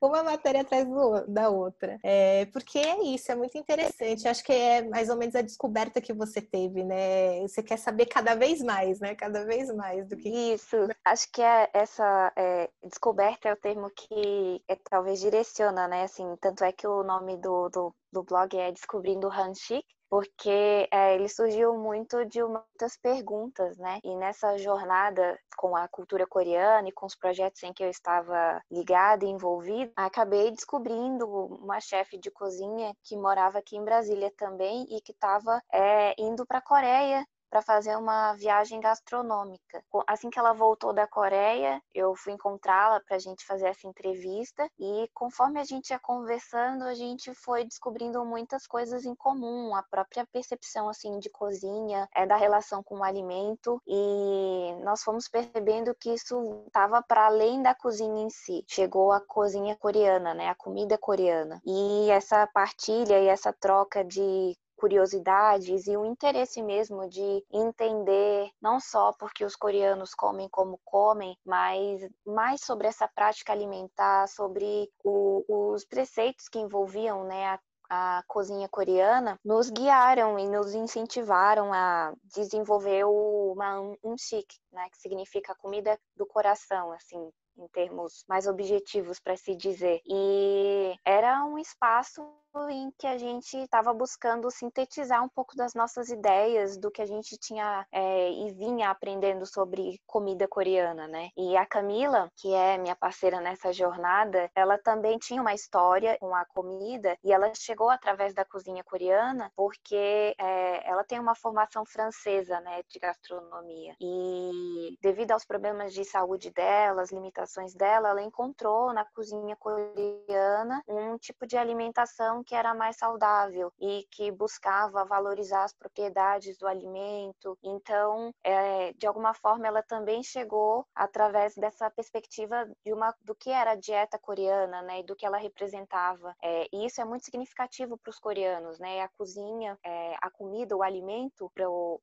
uma 0.00 0.22
matéria 0.22 0.60
atrás 0.60 0.86
do, 0.86 1.26
da 1.26 1.48
outra. 1.48 1.98
É, 2.02 2.46
porque 2.46 2.78
é 2.78 3.02
isso, 3.02 3.32
é 3.32 3.34
muito 3.34 3.58
interessante. 3.58 4.28
Acho 4.28 4.44
que 4.44 4.52
é 4.52 4.82
mais 4.82 5.08
ou 5.08 5.16
menos 5.16 5.34
a 5.34 5.42
descoberta 5.42 6.00
que 6.00 6.12
você 6.20 6.40
teve, 6.40 6.84
né? 6.84 7.40
Você 7.40 7.62
quer 7.62 7.78
saber 7.78 8.06
cada 8.06 8.34
vez 8.34 8.62
mais, 8.62 9.00
né? 9.00 9.14
Cada 9.14 9.44
vez 9.44 9.74
mais 9.74 10.06
do 10.06 10.16
que 10.16 10.28
isso. 10.28 10.76
Acho 11.04 11.30
que 11.32 11.42
é 11.42 11.68
essa 11.72 12.32
é, 12.36 12.70
descoberta 12.84 13.48
é 13.48 13.52
o 13.52 13.56
termo 13.56 13.90
que 13.90 14.62
é, 14.68 14.76
talvez 14.88 15.20
direciona, 15.20 15.88
né? 15.88 16.04
Assim, 16.04 16.36
tanto 16.40 16.62
é 16.64 16.72
que 16.72 16.86
o 16.86 17.02
nome 17.02 17.36
do, 17.38 17.68
do, 17.70 17.94
do 18.12 18.22
blog 18.22 18.56
é 18.56 18.70
Descobrindo 18.70 19.28
Hanshik, 19.28 19.86
porque 20.10 20.88
é, 20.92 21.14
ele 21.14 21.28
surgiu 21.28 21.78
muito 21.78 22.26
de 22.26 22.42
muitas 22.42 22.96
perguntas, 23.00 23.78
né? 23.78 24.00
E 24.02 24.16
nessa 24.16 24.58
jornada 24.58 25.38
com 25.56 25.76
a 25.76 25.86
cultura 25.86 26.26
coreana 26.26 26.88
e 26.88 26.92
com 26.92 27.06
os 27.06 27.14
projetos 27.14 27.62
em 27.62 27.72
que 27.72 27.84
eu 27.84 27.88
estava 27.88 28.60
ligada 28.70 29.24
e 29.24 29.28
envolvida, 29.28 29.92
acabei 29.94 30.50
descobrindo 30.50 31.26
uma 31.28 31.80
chefe 31.80 32.18
de 32.18 32.30
cozinha 32.30 32.92
que 33.04 33.16
morava 33.16 33.58
aqui 33.58 33.76
em 33.76 33.84
Brasília 33.84 34.32
também 34.36 34.84
e 34.90 35.00
que 35.00 35.12
estava 35.12 35.62
é, 35.72 36.14
indo 36.20 36.44
para 36.44 36.58
a 36.58 36.62
Coreia 36.62 37.24
para 37.50 37.60
fazer 37.60 37.96
uma 37.96 38.32
viagem 38.34 38.80
gastronômica. 38.80 39.82
Assim 40.06 40.30
que 40.30 40.38
ela 40.38 40.52
voltou 40.52 40.92
da 40.92 41.06
Coreia, 41.06 41.82
eu 41.92 42.14
fui 42.14 42.32
encontrá-la 42.32 43.00
para 43.00 43.16
a 43.16 43.18
gente 43.18 43.44
fazer 43.44 43.68
essa 43.68 43.86
entrevista 43.86 44.70
e 44.78 45.08
conforme 45.12 45.58
a 45.58 45.64
gente 45.64 45.90
ia 45.90 45.98
conversando, 45.98 46.84
a 46.84 46.94
gente 46.94 47.34
foi 47.34 47.64
descobrindo 47.64 48.24
muitas 48.24 48.66
coisas 48.66 49.04
em 49.04 49.14
comum, 49.14 49.74
a 49.74 49.82
própria 49.82 50.26
percepção 50.32 50.88
assim 50.88 51.18
de 51.18 51.28
cozinha, 51.30 52.08
é 52.14 52.24
da 52.24 52.36
relação 52.36 52.82
com 52.82 52.98
o 52.98 53.04
alimento 53.04 53.82
e 53.86 54.74
nós 54.84 55.02
fomos 55.02 55.28
percebendo 55.28 55.94
que 55.94 56.14
isso 56.14 56.64
estava 56.66 57.02
para 57.02 57.26
além 57.26 57.62
da 57.62 57.74
cozinha 57.74 58.22
em 58.22 58.30
si. 58.30 58.64
Chegou 58.68 59.10
a 59.12 59.20
cozinha 59.20 59.76
coreana, 59.76 60.34
né, 60.34 60.48
a 60.48 60.54
comida 60.54 60.96
coreana. 60.96 61.60
E 61.66 62.10
essa 62.10 62.46
partilha 62.46 63.18
e 63.18 63.26
essa 63.26 63.52
troca 63.52 64.04
de 64.04 64.56
curiosidades 64.80 65.86
e 65.86 65.94
o 65.94 66.06
interesse 66.06 66.62
mesmo 66.62 67.06
de 67.06 67.44
entender 67.52 68.50
não 68.62 68.80
só 68.80 69.12
porque 69.12 69.44
os 69.44 69.54
coreanos 69.54 70.14
comem 70.14 70.48
como 70.48 70.80
comem, 70.82 71.36
mas 71.44 72.00
mais 72.24 72.62
sobre 72.62 72.86
essa 72.88 73.06
prática 73.06 73.52
alimentar, 73.52 74.26
sobre 74.26 74.90
o, 75.04 75.44
os 75.74 75.84
preceitos 75.84 76.48
que 76.48 76.58
envolviam 76.58 77.24
né, 77.24 77.46
a 77.48 77.60
a 77.92 78.22
cozinha 78.28 78.68
coreana, 78.68 79.36
nos 79.44 79.68
guiaram 79.68 80.38
e 80.38 80.46
nos 80.48 80.74
incentivaram 80.74 81.72
a 81.72 82.14
desenvolver 82.22 83.02
o 83.04 83.56
umshik, 84.04 84.46
né, 84.70 84.88
que 84.92 84.98
significa 84.98 85.56
comida 85.56 85.98
do 86.16 86.24
coração, 86.24 86.92
assim, 86.92 87.32
em 87.58 87.66
termos 87.68 88.24
mais 88.28 88.46
objetivos 88.46 89.18
para 89.18 89.36
se 89.36 89.56
dizer. 89.56 90.00
E 90.06 90.94
era 91.04 91.44
um 91.44 91.58
espaço 91.58 92.22
em 92.70 92.90
que 92.98 93.06
a 93.06 93.16
gente 93.16 93.56
estava 93.56 93.92
buscando 93.92 94.50
sintetizar 94.50 95.22
um 95.22 95.28
pouco 95.28 95.56
das 95.56 95.74
nossas 95.74 96.10
ideias, 96.10 96.76
do 96.76 96.90
que 96.90 97.00
a 97.00 97.06
gente 97.06 97.36
tinha 97.38 97.86
é, 97.92 98.30
e 98.30 98.52
vinha 98.52 98.90
aprendendo 98.90 99.46
sobre 99.46 100.00
comida 100.06 100.48
coreana, 100.48 101.06
né? 101.06 101.30
E 101.36 101.56
a 101.56 101.64
Camila, 101.64 102.30
que 102.36 102.52
é 102.52 102.76
minha 102.76 102.96
parceira 102.96 103.40
nessa 103.40 103.72
jornada, 103.72 104.50
ela 104.54 104.78
também 104.78 105.18
tinha 105.18 105.40
uma 105.40 105.54
história 105.54 106.16
com 106.18 106.34
a 106.34 106.44
comida 106.46 107.16
e 107.24 107.32
ela 107.32 107.52
chegou 107.54 107.88
através 107.88 108.34
da 108.34 108.44
cozinha 108.44 108.82
coreana 108.82 109.50
porque 109.56 110.34
é, 110.38 110.88
ela 110.88 111.04
tem 111.04 111.18
uma 111.18 111.34
formação 111.34 111.84
francesa, 111.84 112.60
né, 112.60 112.82
de 112.88 112.98
gastronomia. 112.98 113.94
E 114.00 114.96
devido 115.00 115.32
aos 115.32 115.44
problemas 115.44 115.92
de 115.92 116.04
saúde 116.04 116.50
dela, 116.50 117.02
as 117.02 117.12
limitações 117.12 117.74
dela, 117.74 118.10
ela 118.10 118.22
encontrou 118.22 118.92
na 118.92 119.04
cozinha 119.04 119.56
coreana 119.56 120.82
um 120.88 121.16
tipo 121.18 121.46
de 121.46 121.56
alimentação 121.56 122.39
que 122.44 122.54
era 122.54 122.74
mais 122.74 122.96
saudável 122.96 123.72
e 123.80 124.06
que 124.10 124.30
buscava 124.30 125.04
valorizar 125.04 125.64
as 125.64 125.72
propriedades 125.72 126.56
do 126.58 126.66
alimento. 126.66 127.58
Então, 127.62 128.34
é, 128.42 128.92
de 128.94 129.06
alguma 129.06 129.34
forma, 129.34 129.66
ela 129.66 129.82
também 129.82 130.22
chegou 130.22 130.86
através 130.94 131.54
dessa 131.54 131.90
perspectiva 131.90 132.68
de 132.84 132.92
uma 132.92 133.14
do 133.22 133.34
que 133.34 133.50
era 133.50 133.72
a 133.72 133.76
dieta 133.76 134.18
coreana, 134.18 134.82
né, 134.82 135.00
e 135.00 135.02
do 135.04 135.16
que 135.16 135.26
ela 135.26 135.38
representava. 135.38 136.34
É, 136.42 136.66
e 136.72 136.86
isso 136.86 137.00
é 137.00 137.04
muito 137.04 137.24
significativo 137.24 137.98
para 137.98 138.10
os 138.10 138.18
coreanos, 138.18 138.78
né? 138.78 139.02
A 139.02 139.08
cozinha, 139.08 139.78
é, 139.84 140.16
a 140.20 140.30
comida, 140.30 140.76
o 140.76 140.82
alimento 140.82 141.50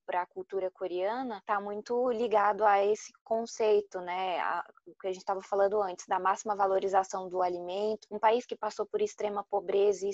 para 0.05 0.21
a 0.21 0.25
cultura 0.25 0.69
coreana 0.71 1.37
está 1.37 1.59
muito 1.59 2.11
ligado 2.11 2.65
a 2.65 2.83
esse 2.83 3.11
conceito, 3.23 3.99
né? 4.01 4.39
A, 4.39 4.65
o 4.85 4.95
que 4.99 5.07
a 5.07 5.11
gente 5.11 5.21
estava 5.21 5.41
falando 5.41 5.81
antes, 5.81 6.05
da 6.07 6.19
máxima 6.19 6.55
valorização 6.55 7.29
do 7.29 7.41
alimento. 7.41 8.07
Um 8.11 8.19
país 8.19 8.45
que 8.45 8.55
passou 8.55 8.85
por 8.85 9.01
extrema 9.01 9.43
pobreza 9.43 10.05
e 10.05 10.09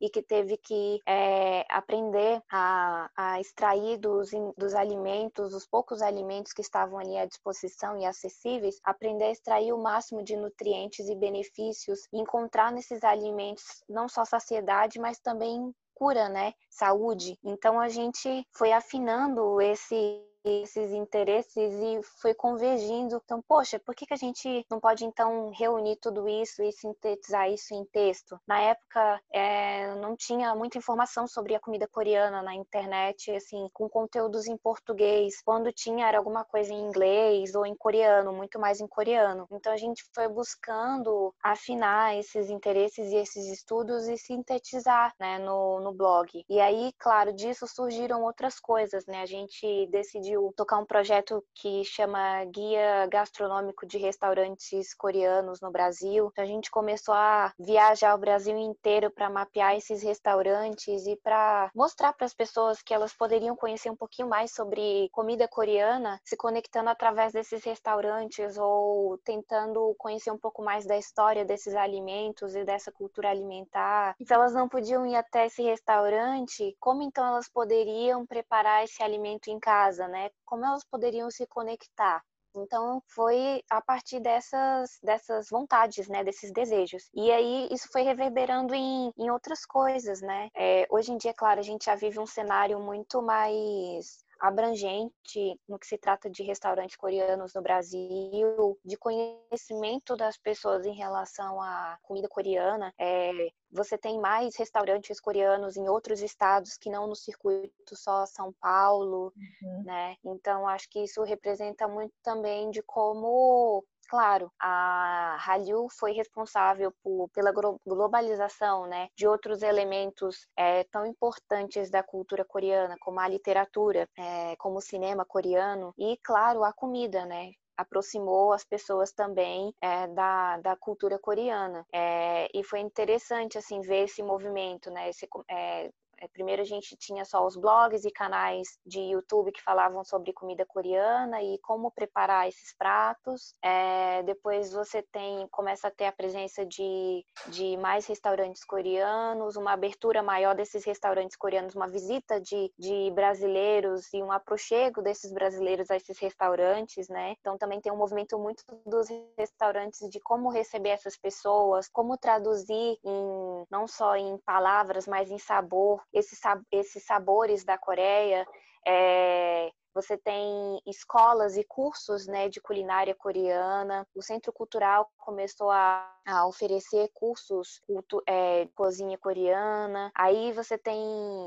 e 0.00 0.10
que 0.10 0.22
teve 0.22 0.56
que 0.56 1.00
é, 1.06 1.64
aprender 1.68 2.42
a, 2.50 3.10
a 3.16 3.40
extrair 3.40 3.98
dos, 3.98 4.30
dos 4.56 4.74
alimentos, 4.74 5.54
os 5.54 5.66
poucos 5.66 6.02
alimentos 6.02 6.52
que 6.52 6.60
estavam 6.60 6.98
ali 6.98 7.16
à 7.16 7.26
disposição 7.26 7.96
e 7.98 8.04
acessíveis, 8.04 8.78
aprender 8.84 9.24
a 9.24 9.30
extrair 9.30 9.72
o 9.72 9.82
máximo 9.82 10.22
de 10.22 10.36
nutrientes 10.36 11.08
e 11.08 11.14
benefícios, 11.14 12.00
encontrar 12.12 12.72
nesses 12.72 13.02
alimentos 13.02 13.82
não 13.88 14.08
só 14.08 14.24
saciedade, 14.24 14.98
mas 14.98 15.18
também 15.18 15.72
cura, 15.94 16.28
né? 16.28 16.54
Saúde. 16.70 17.38
Então 17.44 17.78
a 17.78 17.88
gente 17.88 18.46
foi 18.52 18.72
afinando 18.72 19.60
esse 19.60 20.29
esses 20.44 20.92
interesses 20.92 21.72
e 21.72 22.00
foi 22.20 22.34
convergindo. 22.34 23.20
Então, 23.24 23.42
poxa, 23.42 23.78
por 23.78 23.94
que, 23.94 24.06
que 24.06 24.14
a 24.14 24.16
gente 24.16 24.64
não 24.70 24.80
pode 24.80 25.04
então 25.04 25.50
reunir 25.50 25.96
tudo 25.96 26.28
isso 26.28 26.62
e 26.62 26.72
sintetizar 26.72 27.50
isso 27.50 27.74
em 27.74 27.84
texto? 27.86 28.38
Na 28.46 28.60
época, 28.60 29.20
é, 29.32 29.94
não 29.96 30.16
tinha 30.16 30.54
muita 30.54 30.78
informação 30.78 31.26
sobre 31.26 31.54
a 31.54 31.60
comida 31.60 31.86
coreana 31.88 32.42
na 32.42 32.54
internet, 32.54 33.30
assim, 33.32 33.68
com 33.72 33.88
conteúdos 33.88 34.46
em 34.46 34.56
português. 34.56 35.40
Quando 35.44 35.72
tinha, 35.72 36.06
era 36.06 36.18
alguma 36.18 36.44
coisa 36.44 36.72
em 36.72 36.80
inglês 36.80 37.54
ou 37.54 37.66
em 37.66 37.74
coreano, 37.74 38.32
muito 38.32 38.58
mais 38.58 38.80
em 38.80 38.86
coreano. 38.86 39.46
Então, 39.50 39.72
a 39.72 39.76
gente 39.76 40.04
foi 40.14 40.28
buscando 40.28 41.34
afinar 41.42 42.16
esses 42.16 42.48
interesses 42.50 43.10
e 43.12 43.16
esses 43.16 43.46
estudos 43.46 44.08
e 44.08 44.16
sintetizar, 44.16 45.14
né, 45.18 45.38
no, 45.38 45.80
no 45.80 45.92
blog. 45.92 46.44
E 46.48 46.60
aí, 46.60 46.92
claro, 46.98 47.32
disso 47.32 47.66
surgiram 47.66 48.22
outras 48.22 48.58
coisas, 48.58 49.06
né? 49.06 49.22
A 49.22 49.26
gente 49.26 49.86
decidiu 49.88 50.29
decidiu 50.30 50.52
tocar 50.56 50.78
um 50.78 50.86
projeto 50.86 51.44
que 51.54 51.84
chama 51.84 52.44
Guia 52.46 53.06
Gastronômico 53.06 53.86
de 53.86 53.98
Restaurantes 53.98 54.94
Coreanos 54.94 55.60
no 55.60 55.70
Brasil. 55.70 56.28
Então, 56.30 56.44
a 56.44 56.46
gente 56.46 56.70
começou 56.70 57.14
a 57.14 57.52
viajar 57.58 58.14
o 58.14 58.18
Brasil 58.18 58.56
inteiro 58.56 59.10
para 59.10 59.28
mapear 59.28 59.76
esses 59.76 60.02
restaurantes 60.02 61.06
e 61.06 61.16
para 61.16 61.70
mostrar 61.74 62.12
para 62.12 62.26
as 62.26 62.34
pessoas 62.34 62.80
que 62.82 62.94
elas 62.94 63.12
poderiam 63.12 63.56
conhecer 63.56 63.90
um 63.90 63.96
pouquinho 63.96 64.28
mais 64.28 64.52
sobre 64.52 65.08
comida 65.12 65.48
coreana, 65.48 66.20
se 66.24 66.36
conectando 66.36 66.90
através 66.90 67.32
desses 67.32 67.64
restaurantes 67.64 68.56
ou 68.56 69.18
tentando 69.24 69.94
conhecer 69.98 70.30
um 70.30 70.38
pouco 70.38 70.62
mais 70.62 70.86
da 70.86 70.96
história 70.96 71.44
desses 71.44 71.74
alimentos 71.74 72.54
e 72.54 72.64
dessa 72.64 72.92
cultura 72.92 73.30
alimentar. 73.30 74.14
Se 74.22 74.32
elas 74.32 74.52
não 74.52 74.68
podiam 74.68 75.06
ir 75.06 75.16
até 75.16 75.46
esse 75.46 75.62
restaurante, 75.62 76.76
como 76.78 77.02
então 77.02 77.26
elas 77.26 77.48
poderiam 77.48 78.24
preparar 78.26 78.84
esse 78.84 79.02
alimento 79.02 79.48
em 79.48 79.58
casa, 79.58 80.06
né? 80.08 80.19
Né? 80.20 80.30
Como 80.44 80.64
elas 80.64 80.84
poderiam 80.84 81.30
se 81.30 81.46
conectar? 81.46 82.22
Então 82.54 83.00
foi 83.06 83.62
a 83.70 83.80
partir 83.80 84.18
dessas, 84.20 84.98
dessas 85.02 85.48
vontades, 85.48 86.08
né, 86.08 86.24
desses 86.24 86.52
desejos. 86.52 87.08
E 87.14 87.30
aí 87.30 87.68
isso 87.70 87.88
foi 87.92 88.02
reverberando 88.02 88.74
em, 88.74 89.12
em 89.16 89.30
outras 89.30 89.64
coisas, 89.64 90.20
né? 90.20 90.48
É, 90.56 90.86
hoje 90.90 91.12
em 91.12 91.16
dia, 91.16 91.32
claro, 91.32 91.60
a 91.60 91.62
gente 91.62 91.84
já 91.84 91.94
vive 91.94 92.18
um 92.18 92.26
cenário 92.26 92.80
muito 92.80 93.22
mais 93.22 94.24
abrangente 94.40 95.60
no 95.68 95.78
que 95.78 95.86
se 95.86 95.98
trata 95.98 96.30
de 96.30 96.42
restaurantes 96.42 96.96
coreanos 96.96 97.52
no 97.54 97.62
Brasil, 97.62 98.78
de 98.84 98.96
conhecimento 98.96 100.16
das 100.16 100.38
pessoas 100.38 100.86
em 100.86 100.94
relação 100.94 101.60
à 101.60 101.98
comida 102.02 102.28
coreana. 102.28 102.92
É, 102.98 103.30
você 103.70 103.98
tem 103.98 104.18
mais 104.18 104.56
restaurantes 104.56 105.20
coreanos 105.20 105.76
em 105.76 105.88
outros 105.88 106.22
estados 106.22 106.76
que 106.76 106.90
não 106.90 107.06
no 107.06 107.14
circuito 107.14 107.94
só 107.94 108.26
São 108.26 108.52
Paulo, 108.60 109.32
uhum. 109.62 109.82
né? 109.84 110.16
Então 110.24 110.66
acho 110.66 110.88
que 110.88 111.00
isso 111.04 111.22
representa 111.22 111.86
muito 111.86 112.14
também 112.22 112.70
de 112.70 112.82
como 112.82 113.84
claro, 114.10 114.50
a 114.58 115.36
Hallyu 115.38 115.86
foi 115.88 116.10
responsável 116.10 116.92
por, 117.00 117.28
pela 117.28 117.52
globalização 117.86 118.88
né, 118.88 119.08
de 119.16 119.24
outros 119.24 119.62
elementos 119.62 120.48
é, 120.56 120.82
tão 120.90 121.06
importantes 121.06 121.88
da 121.90 122.02
cultura 122.02 122.44
coreana, 122.44 122.96
como 123.00 123.20
a 123.20 123.28
literatura, 123.28 124.08
é, 124.18 124.56
como 124.56 124.78
o 124.78 124.82
cinema 124.82 125.24
coreano 125.24 125.94
e, 125.96 126.18
claro, 126.24 126.64
a 126.64 126.72
comida, 126.72 127.24
né? 127.24 127.52
aproximou 127.76 128.52
as 128.52 128.62
pessoas 128.62 129.10
também 129.10 129.72
é, 129.80 130.06
da, 130.08 130.58
da 130.58 130.76
cultura 130.76 131.18
coreana. 131.18 131.86
É, 131.90 132.46
e 132.52 132.62
foi 132.62 132.80
interessante 132.80 133.56
assim 133.56 133.80
ver 133.80 134.04
esse 134.04 134.22
movimento, 134.22 134.90
né? 134.90 135.08
Esse, 135.08 135.26
é, 135.48 135.90
primeiro 136.28 136.62
a 136.62 136.64
gente 136.64 136.96
tinha 136.96 137.24
só 137.24 137.46
os 137.46 137.56
blogs 137.56 138.04
e 138.04 138.10
canais 138.10 138.78
de 138.84 139.00
YouTube 139.00 139.52
que 139.52 139.62
falavam 139.62 140.04
sobre 140.04 140.32
comida 140.32 140.64
coreana 140.66 141.42
e 141.42 141.58
como 141.62 141.90
preparar 141.90 142.48
esses 142.48 142.74
pratos. 142.76 143.54
É, 143.62 144.22
depois 144.22 144.72
você 144.72 145.02
tem 145.02 145.46
começa 145.48 145.88
a 145.88 145.90
ter 145.90 146.06
a 146.06 146.12
presença 146.12 146.64
de, 146.64 147.24
de 147.48 147.76
mais 147.76 148.06
restaurantes 148.06 148.64
coreanos, 148.64 149.56
uma 149.56 149.72
abertura 149.72 150.22
maior 150.22 150.54
desses 150.54 150.84
restaurantes 150.84 151.36
coreanos, 151.36 151.74
uma 151.74 151.88
visita 151.88 152.40
de, 152.40 152.72
de 152.78 153.10
brasileiros 153.12 154.12
e 154.12 154.22
um 154.22 154.32
aproxego 154.32 155.02
desses 155.02 155.32
brasileiros 155.32 155.90
a 155.90 155.96
esses 155.96 156.18
restaurantes, 156.18 157.08
né? 157.08 157.34
Então 157.40 157.56
também 157.58 157.80
tem 157.80 157.92
um 157.92 157.96
movimento 157.96 158.38
muito 158.38 158.64
dos 158.86 159.08
restaurantes 159.36 160.08
de 160.08 160.20
como 160.20 160.50
receber 160.50 160.90
essas 160.90 161.16
pessoas, 161.16 161.88
como 161.88 162.16
traduzir 162.16 162.98
em 163.04 163.66
não 163.70 163.86
só 163.86 164.16
em 164.16 164.38
palavras, 164.38 165.06
mas 165.06 165.30
em 165.30 165.38
sabor 165.38 166.02
esses, 166.12 166.38
esses 166.70 167.04
sabores 167.04 167.64
da 167.64 167.78
Coreia. 167.78 168.46
É, 168.86 169.70
você 169.92 170.16
tem 170.16 170.80
escolas 170.86 171.56
e 171.56 171.64
cursos 171.64 172.26
né, 172.26 172.48
de 172.48 172.60
culinária 172.60 173.14
coreana. 173.14 174.06
O 174.14 174.22
Centro 174.22 174.52
Cultural 174.52 175.10
começou 175.18 175.70
a, 175.70 176.08
a 176.26 176.46
oferecer 176.46 177.10
cursos 177.12 177.80
é, 178.26 178.64
de 178.66 178.72
cozinha 178.72 179.18
coreana. 179.18 180.10
Aí 180.14 180.52
você 180.52 180.78
tem 180.78 180.96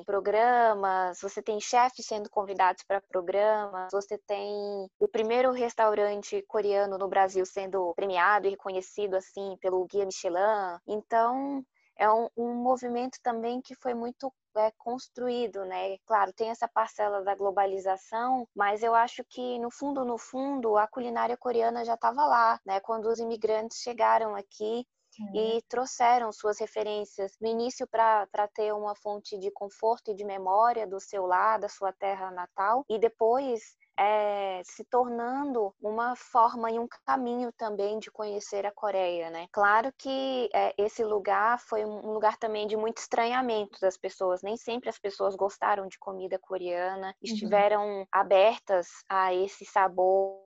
programas, 0.06 1.20
você 1.22 1.42
tem 1.42 1.60
chefes 1.60 2.06
sendo 2.06 2.30
convidados 2.30 2.84
para 2.84 3.02
programas, 3.02 3.90
você 3.92 4.18
tem 4.28 4.52
o 5.00 5.08
primeiro 5.08 5.52
restaurante 5.52 6.44
coreano 6.48 6.98
no 6.98 7.08
Brasil 7.08 7.46
sendo 7.46 7.94
premiado 7.96 8.48
e 8.48 8.52
reconhecido 8.52 9.16
assim 9.16 9.58
pelo 9.62 9.86
Guia 9.86 10.06
Michelin. 10.06 10.80
Então, 10.86 11.64
é 11.98 12.12
um, 12.12 12.30
um 12.36 12.54
movimento 12.56 13.18
também 13.22 13.62
que 13.62 13.76
foi 13.76 13.94
muito 13.94 14.32
é, 14.58 14.72
construído, 14.78 15.66
né? 15.66 15.98
Claro, 16.06 16.34
tem 16.34 16.50
essa 16.50 16.68
parcela 16.68 17.24
da 17.24 17.36
globalização, 17.36 18.48
mas 18.56 18.84
eu 18.84 18.94
acho 18.94 19.24
que 19.24 19.60
no 19.60 19.72
fundo, 19.72 20.06
no 20.06 20.18
fundo, 20.18 20.78
a 20.78 20.88
culinária 20.88 21.38
coreana 21.38 21.84
já 21.86 21.96
estava 21.96 22.26
lá, 22.26 22.60
né? 22.66 22.80
Quando 22.80 23.08
os 23.08 23.20
imigrantes 23.20 23.80
chegaram 23.82 24.36
aqui 24.36 24.86
e 25.34 25.62
trouxeram 25.70 26.32
suas 26.32 26.60
referências 26.60 27.34
no 27.40 27.48
início 27.48 27.88
para 27.88 28.48
ter 28.54 28.74
uma 28.74 28.96
fonte 28.96 29.38
de 29.38 29.52
conforto 29.52 30.12
e 30.12 30.16
de 30.16 30.24
memória 30.24 30.88
do 30.88 31.00
seu 31.00 31.26
lar, 31.26 31.60
da 31.60 31.70
sua 31.70 31.94
terra 31.94 32.32
natal, 32.32 32.84
e 32.90 32.98
depois 32.98 33.78
é, 33.98 34.62
se 34.64 34.84
tornando 34.86 35.74
uma 35.82 36.16
forma 36.16 36.72
e 36.72 36.80
um 36.80 36.88
caminho 37.06 37.52
também 37.54 38.00
de 38.00 38.12
conhecer 38.12 38.66
a 38.66 38.72
Coreia, 38.72 39.30
né? 39.30 39.48
Claro 39.52 39.92
que 39.98 40.50
é, 40.54 40.74
esse 40.78 41.04
lugar 41.04 41.60
foi 41.60 41.86
um 41.86 42.12
lugar 42.12 42.38
também 42.38 42.68
de 42.68 42.76
muito 42.76 42.98
estranhamento 42.98 43.80
das 43.80 43.98
pessoas. 43.98 44.42
Nem 44.42 44.58
sempre 44.58 44.90
as 44.90 44.98
pessoas 44.98 45.36
gostaram 45.36 45.88
de 45.88 46.00
comida 46.00 46.40
coreana, 46.40 47.08
uhum. 47.08 47.14
estiveram 47.22 47.86
uhum. 47.86 48.06
abertas 48.12 48.88
a 49.10 49.34
esse 49.34 49.66
sabor 49.66 50.42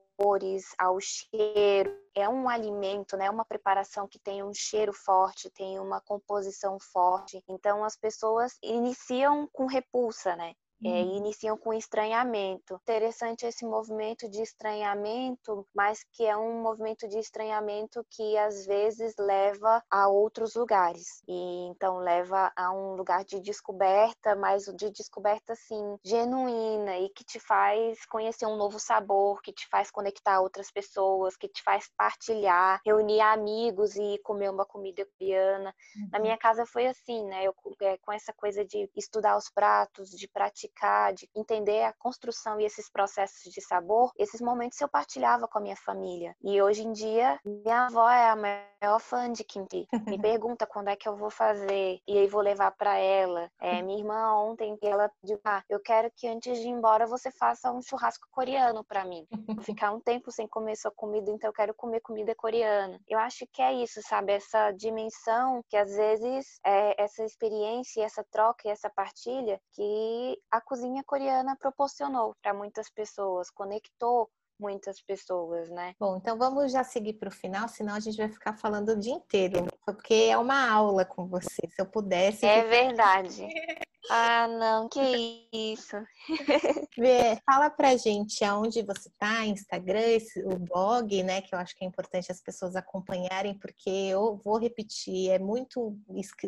ao 0.77 0.99
cheiro. 0.99 1.95
É 2.15 2.27
um 2.27 2.49
alimento, 2.49 3.15
né? 3.15 3.29
Uma 3.29 3.45
preparação 3.45 4.07
que 4.07 4.19
tem 4.19 4.43
um 4.43 4.53
cheiro 4.53 4.91
forte, 4.91 5.51
tem 5.51 5.79
uma 5.79 6.01
composição 6.01 6.77
forte. 6.79 7.43
Então 7.47 7.83
as 7.83 7.95
pessoas 7.95 8.57
iniciam 8.63 9.47
com 9.53 9.67
repulsa, 9.67 10.36
né? 10.36 10.53
É, 10.83 10.89
uhum. 10.89 11.17
iniciam 11.17 11.57
com 11.57 11.73
estranhamento. 11.73 12.75
Interessante 12.83 13.45
esse 13.45 13.65
movimento 13.65 14.29
de 14.29 14.41
estranhamento, 14.41 15.67
mas 15.75 16.03
que 16.13 16.25
é 16.25 16.35
um 16.37 16.61
movimento 16.61 17.07
de 17.07 17.19
estranhamento 17.19 18.05
que 18.09 18.37
às 18.37 18.65
vezes 18.65 19.13
leva 19.17 19.83
a 19.89 20.07
outros 20.07 20.55
lugares. 20.55 21.21
E 21.27 21.67
então 21.69 21.97
leva 21.97 22.51
a 22.55 22.71
um 22.71 22.95
lugar 22.95 23.23
de 23.23 23.39
descoberta, 23.39 24.35
mas 24.35 24.65
de 24.65 24.89
descoberta 24.91 25.53
assim 25.53 25.97
genuína 26.03 26.97
e 26.97 27.09
que 27.09 27.23
te 27.23 27.39
faz 27.39 28.05
conhecer 28.05 28.45
um 28.45 28.57
novo 28.57 28.79
sabor, 28.79 29.41
que 29.41 29.51
te 29.51 29.67
faz 29.69 29.89
conectar 29.91 30.35
a 30.35 30.41
outras 30.41 30.71
pessoas, 30.71 31.35
que 31.35 31.47
te 31.47 31.61
faz 31.63 31.89
partilhar, 31.97 32.79
reunir 32.85 33.21
amigos 33.21 33.95
e 33.95 34.19
comer 34.23 34.49
uma 34.49 34.65
comida 34.65 35.05
coreana. 35.17 35.73
Uhum. 35.95 36.09
Na 36.11 36.19
minha 36.19 36.37
casa 36.37 36.65
foi 36.65 36.87
assim, 36.87 37.25
né? 37.25 37.43
Eu 37.43 37.53
é, 37.81 37.97
com 37.97 38.11
essa 38.11 38.33
coisa 38.33 38.63
de 38.65 38.89
estudar 38.95 39.37
os 39.37 39.49
pratos, 39.49 40.09
de 40.11 40.27
praticar, 40.27 40.66
de 41.15 41.30
entender 41.36 41.84
a 41.84 41.93
construção 41.93 42.60
e 42.60 42.65
esses 42.65 42.89
processos 42.89 43.51
de 43.51 43.62
sabor, 43.62 44.12
esses 44.17 44.41
momentos 44.41 44.80
eu 44.80 44.88
partilhava 44.88 45.47
com 45.47 45.58
a 45.58 45.62
minha 45.62 45.75
família. 45.75 46.36
E 46.43 46.62
hoje 46.62 46.84
em 46.84 46.91
dia, 46.91 47.39
minha 47.45 47.86
avó 47.86 48.10
é 48.10 48.30
a 48.30 48.36
maior 48.36 48.99
fã 48.99 49.32
de 49.32 49.43
kimchi. 49.43 49.88
Me 50.06 50.17
pergunta 50.21 50.65
quando 50.65 50.89
é 50.89 50.95
que 50.95 51.08
eu 51.08 51.15
vou 51.15 51.30
fazer 51.30 51.99
e 52.08 52.17
aí 52.17 52.27
vou 52.27 52.41
levar 52.41 52.71
para 52.71 52.97
ela. 52.97 53.49
É, 53.60 53.82
minha 53.84 53.97
irmã 53.97 54.34
ontem, 54.36 54.77
ela 54.82 55.10
pediu, 55.21 55.39
ah, 55.45 55.63
eu 55.69 55.80
quero 55.80 56.12
que 56.15 56.27
antes 56.27 56.60
de 56.60 56.67
ir 56.67 56.71
embora 56.71 57.06
você 57.06 57.32
faça 57.32 57.71
um 57.71 57.82
churrasco 57.82 58.27
coreano 58.32 58.84
para 58.84 59.06
mim. 59.06 59.25
Vou 59.47 59.63
ficar 59.63 59.91
um 59.91 59.99
tempo 59.99 60.32
sem 60.32 60.47
comer 60.47 60.75
sua 60.75 60.91
comida, 60.91 61.32
então 61.32 61.49
eu 61.49 61.53
quero 61.53 61.73
comer 61.73 62.01
comida 62.01 62.34
coreana. 62.36 62.99
Eu 63.08 63.19
acho 63.19 63.45
que 63.51 63.62
é 63.62 63.73
isso, 63.73 64.01
sabe? 64.03 64.34
Essa 64.34 64.71
dimensão 64.71 65.62
que 65.69 65.77
às 65.77 65.95
vezes 65.95 66.60
é 66.65 67.01
essa 67.01 67.23
experiência, 67.23 68.03
essa 68.03 68.23
troca 68.32 68.67
e 68.67 68.71
essa 68.71 68.89
partilha 68.89 69.60
que 69.73 70.38
a 70.58 70.62
cozinha 70.62 71.04
coreana 71.06 71.56
proporcionou 71.56 72.36
para 72.41 72.54
muitas 72.54 72.89
pessoas, 72.89 73.50
conectou 73.50 74.30
muitas 74.60 75.00
pessoas, 75.02 75.70
né? 75.70 75.93
Bom, 76.00 76.17
então 76.17 76.38
vamos 76.38 76.72
já 76.72 76.84
seguir 76.84 77.13
para 77.13 77.30
o 77.30 77.32
final, 77.32 77.67
senão 77.67 77.93
a 77.93 78.00
gente 78.00 78.17
vai 78.17 78.30
ficar 78.30 78.54
falando 78.54 78.89
o 78.89 79.00
dia 79.00 79.13
inteiro, 79.13 79.67
porque 79.86 80.13
é 80.13 80.38
uma 80.38 80.70
aula 80.70 81.06
com 81.06 81.28
você. 81.28 81.67
Se 81.70 81.80
eu 81.82 81.86
pudesse. 81.86 82.46
É 82.46 82.63
verdade. 82.63 83.48
Ah, 84.10 84.48
não, 84.48 84.88
que 84.88 85.48
isso. 85.52 85.98
Vê, 86.98 87.39
fala 87.46 87.70
pra 87.70 87.98
gente 87.98 88.43
aonde 88.43 88.82
você 88.82 89.10
tá, 89.20 89.46
Instagram, 89.46 90.17
o 90.46 90.58
blog, 90.58 91.24
né? 91.24 91.41
Que 91.41 91.54
eu 91.54 91.60
acho 91.60 91.76
que 91.76 91.84
é 91.84 91.88
importante 91.88 92.32
as 92.32 92.41
pessoas 92.41 92.76
acompanharem, 92.76 93.58
porque 93.60 93.89
eu 93.89 94.39
vou 94.43 94.58
repetir, 94.58 95.30
é 95.32 95.39
muito 95.39 95.98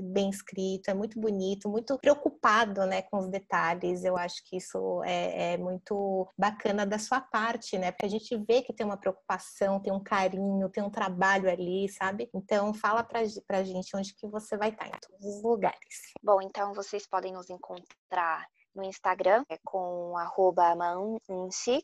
bem 0.01 0.29
escrito, 0.29 0.89
é 0.89 0.93
muito 0.93 1.19
bonito, 1.19 1.69
muito 1.69 1.97
preocupado, 1.97 2.85
né, 2.85 3.01
com 3.03 3.17
os 3.17 3.27
detalhes. 3.27 4.03
Eu 4.03 4.15
acho 4.15 4.43
que 4.45 4.57
isso 4.57 5.03
é, 5.03 5.53
é 5.53 5.57
muito 5.57 6.27
bacana 6.37 6.85
da 6.85 6.97
sua 6.97 7.19
parte, 7.19 7.77
né? 7.77 7.91
Porque 7.91 8.05
a 8.05 8.09
gente 8.09 8.35
vê 8.37 8.61
que 8.61 8.73
tem 8.73 8.85
uma 8.85 8.97
preocupação, 8.97 9.79
tem 9.81 9.91
um 9.91 10.03
carinho, 10.03 10.69
tem 10.69 10.83
um 10.83 10.89
trabalho 10.89 11.49
ali, 11.49 11.89
sabe? 11.89 12.29
Então 12.33 12.73
fala 12.73 13.03
pra, 13.03 13.21
pra 13.45 13.63
gente 13.63 13.95
onde 13.95 14.13
que 14.13 14.27
você 14.27 14.57
vai 14.57 14.69
estar, 14.69 14.89
tá, 14.89 14.97
em 14.97 14.99
todos 14.99 15.35
os 15.35 15.43
lugares. 15.43 16.13
Bom, 16.23 16.41
então 16.41 16.73
vocês 16.73 17.05
podem 17.05 17.33
nos 17.33 17.48
encontrar 17.49 18.47
no 18.75 18.83
Instagram, 18.83 19.43
é 19.49 19.57
com 19.63 20.17
arroba 20.17 20.75
maun.unchi. 20.75 21.83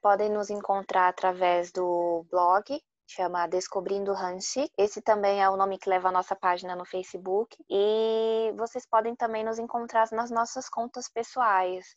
Podem 0.00 0.30
nos 0.30 0.50
encontrar 0.50 1.08
através 1.08 1.70
do 1.70 2.24
blog 2.30 2.80
chama 3.06 3.46
Descobrindo 3.46 4.12
Ranchi. 4.12 4.70
Esse 4.76 5.00
também 5.00 5.42
é 5.42 5.48
o 5.48 5.56
nome 5.56 5.78
que 5.78 5.88
leva 5.88 6.08
a 6.08 6.12
nossa 6.12 6.34
página 6.34 6.74
no 6.74 6.84
Facebook. 6.84 7.56
E 7.68 8.52
vocês 8.56 8.86
podem 8.86 9.14
também 9.14 9.44
nos 9.44 9.58
encontrar 9.58 10.08
nas 10.12 10.30
nossas 10.30 10.68
contas 10.68 11.08
pessoais, 11.08 11.94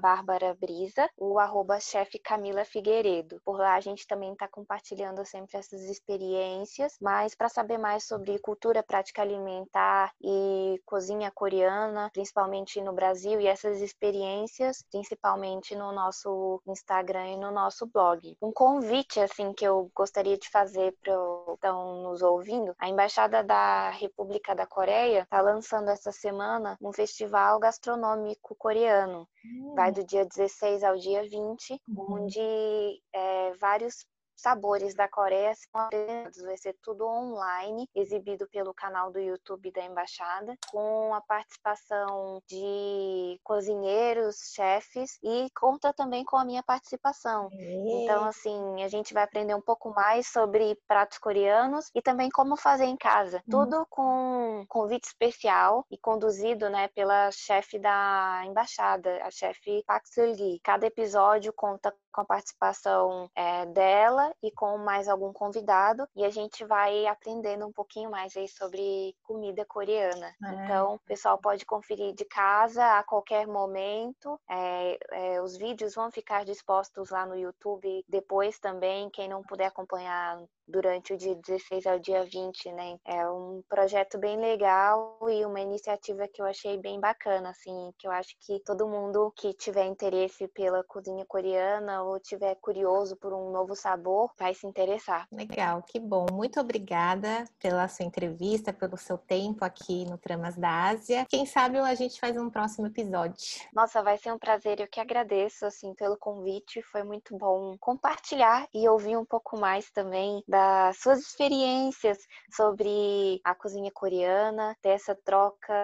Bárbara 0.00 0.54
Brisa 0.54 1.08
ou 1.16 1.38
arroba 1.38 1.80
chefe 1.80 2.18
Camila 2.18 2.64
Figueiredo. 2.64 3.40
Por 3.44 3.58
lá 3.58 3.74
a 3.74 3.80
gente 3.80 4.06
também 4.06 4.32
está 4.32 4.48
compartilhando 4.48 5.24
sempre 5.24 5.58
essas 5.58 5.82
experiências, 5.82 6.96
mas 7.00 7.34
para 7.34 7.48
saber 7.48 7.78
mais 7.78 8.04
sobre 8.04 8.38
cultura, 8.38 8.82
prática 8.82 9.22
alimentar 9.22 10.12
e 10.20 10.80
cozinha 10.84 11.30
coreana, 11.30 12.10
principalmente 12.12 12.80
no 12.80 12.92
Brasil, 12.92 13.40
e 13.40 13.46
essas 13.46 13.80
experiências, 13.80 14.84
principalmente 14.90 15.74
no 15.74 15.92
nosso 15.92 16.60
Instagram 16.66 17.28
e 17.28 17.36
no 17.36 17.50
nosso 17.50 17.86
blog. 17.86 18.36
Um 18.42 18.52
convite, 18.52 19.20
assim, 19.20 19.52
que 19.52 19.66
eu 19.66 19.90
gostaria 19.94 20.36
de 20.42 20.50
fazer 20.50 20.94
para 21.00 21.12
estão 21.54 22.02
nos 22.02 22.22
ouvindo, 22.22 22.74
a 22.78 22.88
Embaixada 22.88 23.42
da 23.42 23.90
República 23.90 24.54
da 24.54 24.66
Coreia 24.66 25.22
está 25.22 25.40
lançando 25.40 25.88
essa 25.88 26.10
semana 26.10 26.76
um 26.80 26.92
festival 26.92 27.58
gastronômico 27.58 28.54
coreano. 28.56 29.28
Hum. 29.44 29.74
Vai 29.74 29.92
do 29.92 30.04
dia 30.04 30.24
16 30.24 30.82
ao 30.82 30.96
dia 30.96 31.22
20, 31.22 31.80
hum. 31.88 32.06
onde 32.10 33.00
é, 33.12 33.52
vários 33.60 34.04
sabores 34.36 34.94
da 34.94 35.08
Coreia 35.08 35.52
são 35.54 35.80
apresentados. 35.80 36.42
Vai 36.42 36.56
ser 36.56 36.76
tudo 36.82 37.06
online, 37.06 37.88
exibido 37.94 38.48
pelo 38.48 38.74
canal 38.74 39.10
do 39.12 39.18
YouTube 39.18 39.70
da 39.72 39.84
Embaixada, 39.84 40.56
com 40.70 41.14
a 41.14 41.20
participação 41.20 42.42
de 42.48 43.38
cozinheiros, 43.42 44.52
chefes 44.54 45.18
e 45.22 45.48
conta 45.58 45.92
também 45.92 46.24
com 46.24 46.36
a 46.36 46.44
minha 46.44 46.62
participação. 46.62 47.48
Então, 47.52 48.24
assim, 48.24 48.82
a 48.82 48.88
gente 48.88 49.14
vai 49.14 49.22
aprender 49.22 49.54
um 49.54 49.60
pouco 49.60 49.90
mais 49.90 50.28
sobre 50.28 50.78
pratos 50.88 51.18
coreanos 51.18 51.90
e 51.94 52.02
também 52.02 52.28
como 52.30 52.56
fazer 52.56 52.84
em 52.84 52.96
casa. 52.96 53.38
Hum. 53.46 53.50
Tudo 53.50 53.86
com 53.88 54.64
convite 54.68 55.04
especial 55.04 55.84
e 55.90 55.98
conduzido, 55.98 56.68
né, 56.68 56.88
pela 56.88 57.30
chefe 57.30 57.78
da 57.78 58.42
embaixada, 58.46 59.22
a 59.22 59.30
chefe 59.30 59.82
Park 59.86 60.06
Seul-gi. 60.06 60.60
Cada 60.62 60.86
episódio 60.86 61.52
conta 61.52 61.94
com 62.12 62.20
a 62.20 62.24
participação 62.24 63.30
é, 63.34 63.64
dela 63.66 64.21
e 64.42 64.50
com 64.50 64.78
mais 64.78 65.08
algum 65.08 65.32
convidado 65.32 66.06
e 66.14 66.24
a 66.24 66.30
gente 66.30 66.64
vai 66.64 67.06
aprendendo 67.06 67.66
um 67.66 67.72
pouquinho 67.72 68.10
mais 68.10 68.36
aí 68.36 68.48
sobre 68.48 69.14
comida 69.22 69.64
coreana. 69.64 70.34
É. 70.44 70.54
Então, 70.54 70.94
o 70.94 70.98
pessoal 71.00 71.38
pode 71.38 71.64
conferir 71.64 72.14
de 72.14 72.24
casa 72.24 72.84
a 72.98 73.02
qualquer 73.02 73.46
momento. 73.46 74.38
É, 74.48 74.98
é, 75.10 75.42
os 75.42 75.56
vídeos 75.56 75.94
vão 75.94 76.10
ficar 76.10 76.44
dispostos 76.44 77.10
lá 77.10 77.26
no 77.26 77.36
YouTube 77.36 78.04
depois 78.08 78.58
também. 78.58 79.10
Quem 79.10 79.28
não 79.28 79.42
puder 79.42 79.66
acompanhar 79.66 80.42
durante 80.72 81.12
o 81.12 81.16
dia 81.18 81.34
16 81.36 81.86
ao 81.86 81.98
dia 81.98 82.24
20, 82.24 82.72
né? 82.72 82.98
É 83.04 83.28
um 83.28 83.62
projeto 83.68 84.18
bem 84.18 84.36
legal 84.38 85.18
e 85.28 85.44
uma 85.44 85.60
iniciativa 85.60 86.26
que 86.26 86.40
eu 86.40 86.46
achei 86.46 86.78
bem 86.78 86.98
bacana, 86.98 87.50
assim, 87.50 87.92
que 87.98 88.06
eu 88.06 88.10
acho 88.10 88.34
que 88.40 88.58
todo 88.60 88.88
mundo 88.88 89.32
que 89.36 89.52
tiver 89.52 89.84
interesse 89.84 90.48
pela 90.48 90.82
cozinha 90.82 91.24
coreana 91.26 92.02
ou 92.02 92.18
tiver 92.18 92.54
curioso 92.56 93.16
por 93.16 93.32
um 93.34 93.52
novo 93.52 93.76
sabor, 93.76 94.32
vai 94.38 94.54
se 94.54 94.66
interessar. 94.66 95.28
Legal, 95.30 95.82
que 95.82 96.00
bom. 96.00 96.26
Muito 96.32 96.58
obrigada 96.58 97.44
pela 97.60 97.86
sua 97.88 98.06
entrevista, 98.06 98.72
pelo 98.72 98.96
seu 98.96 99.18
tempo 99.18 99.64
aqui 99.64 100.04
no 100.06 100.16
Tramas 100.16 100.56
da 100.56 100.88
Ásia. 100.88 101.26
Quem 101.28 101.44
sabe 101.44 101.78
a 101.78 101.94
gente 101.94 102.18
faz 102.18 102.36
um 102.36 102.48
próximo 102.48 102.86
episódio. 102.86 103.36
Nossa, 103.74 104.02
vai 104.02 104.16
ser 104.16 104.32
um 104.32 104.38
prazer. 104.38 104.80
Eu 104.80 104.88
que 104.88 105.00
agradeço, 105.00 105.66
assim, 105.66 105.94
pelo 105.94 106.16
convite. 106.16 106.82
Foi 106.82 107.02
muito 107.02 107.36
bom 107.36 107.76
compartilhar 107.78 108.66
e 108.72 108.88
ouvir 108.88 109.16
um 109.16 109.24
pouco 109.24 109.58
mais 109.58 109.90
também 109.90 110.42
das 110.62 110.98
suas 110.98 111.18
experiências 111.18 112.18
sobre 112.54 113.40
a 113.42 113.54
cozinha 113.54 113.90
coreana, 113.92 114.76
ter 114.80 114.90
essa 114.90 115.14
troca, 115.24 115.74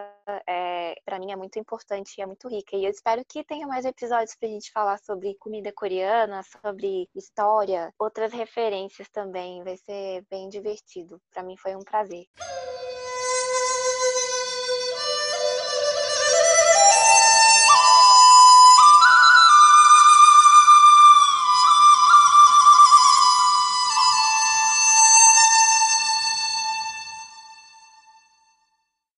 é, 0.46 0.94
para 1.04 1.18
mim 1.18 1.32
é 1.32 1.36
muito 1.36 1.58
importante 1.58 2.14
e 2.16 2.22
é 2.22 2.26
muito 2.26 2.48
rica. 2.48 2.76
E 2.76 2.84
eu 2.84 2.90
espero 2.90 3.24
que 3.28 3.42
tenha 3.42 3.66
mais 3.66 3.84
episódios 3.84 4.36
pra 4.36 4.48
gente 4.48 4.70
falar 4.70 4.98
sobre 4.98 5.34
comida 5.38 5.72
coreana, 5.72 6.42
sobre 6.62 7.08
história, 7.14 7.92
outras 7.98 8.32
referências 8.32 9.08
também. 9.08 9.64
Vai 9.64 9.76
ser 9.78 10.24
bem 10.30 10.48
divertido. 10.48 11.20
Para 11.32 11.42
mim 11.42 11.56
foi 11.56 11.74
um 11.74 11.82
prazer. 11.82 12.26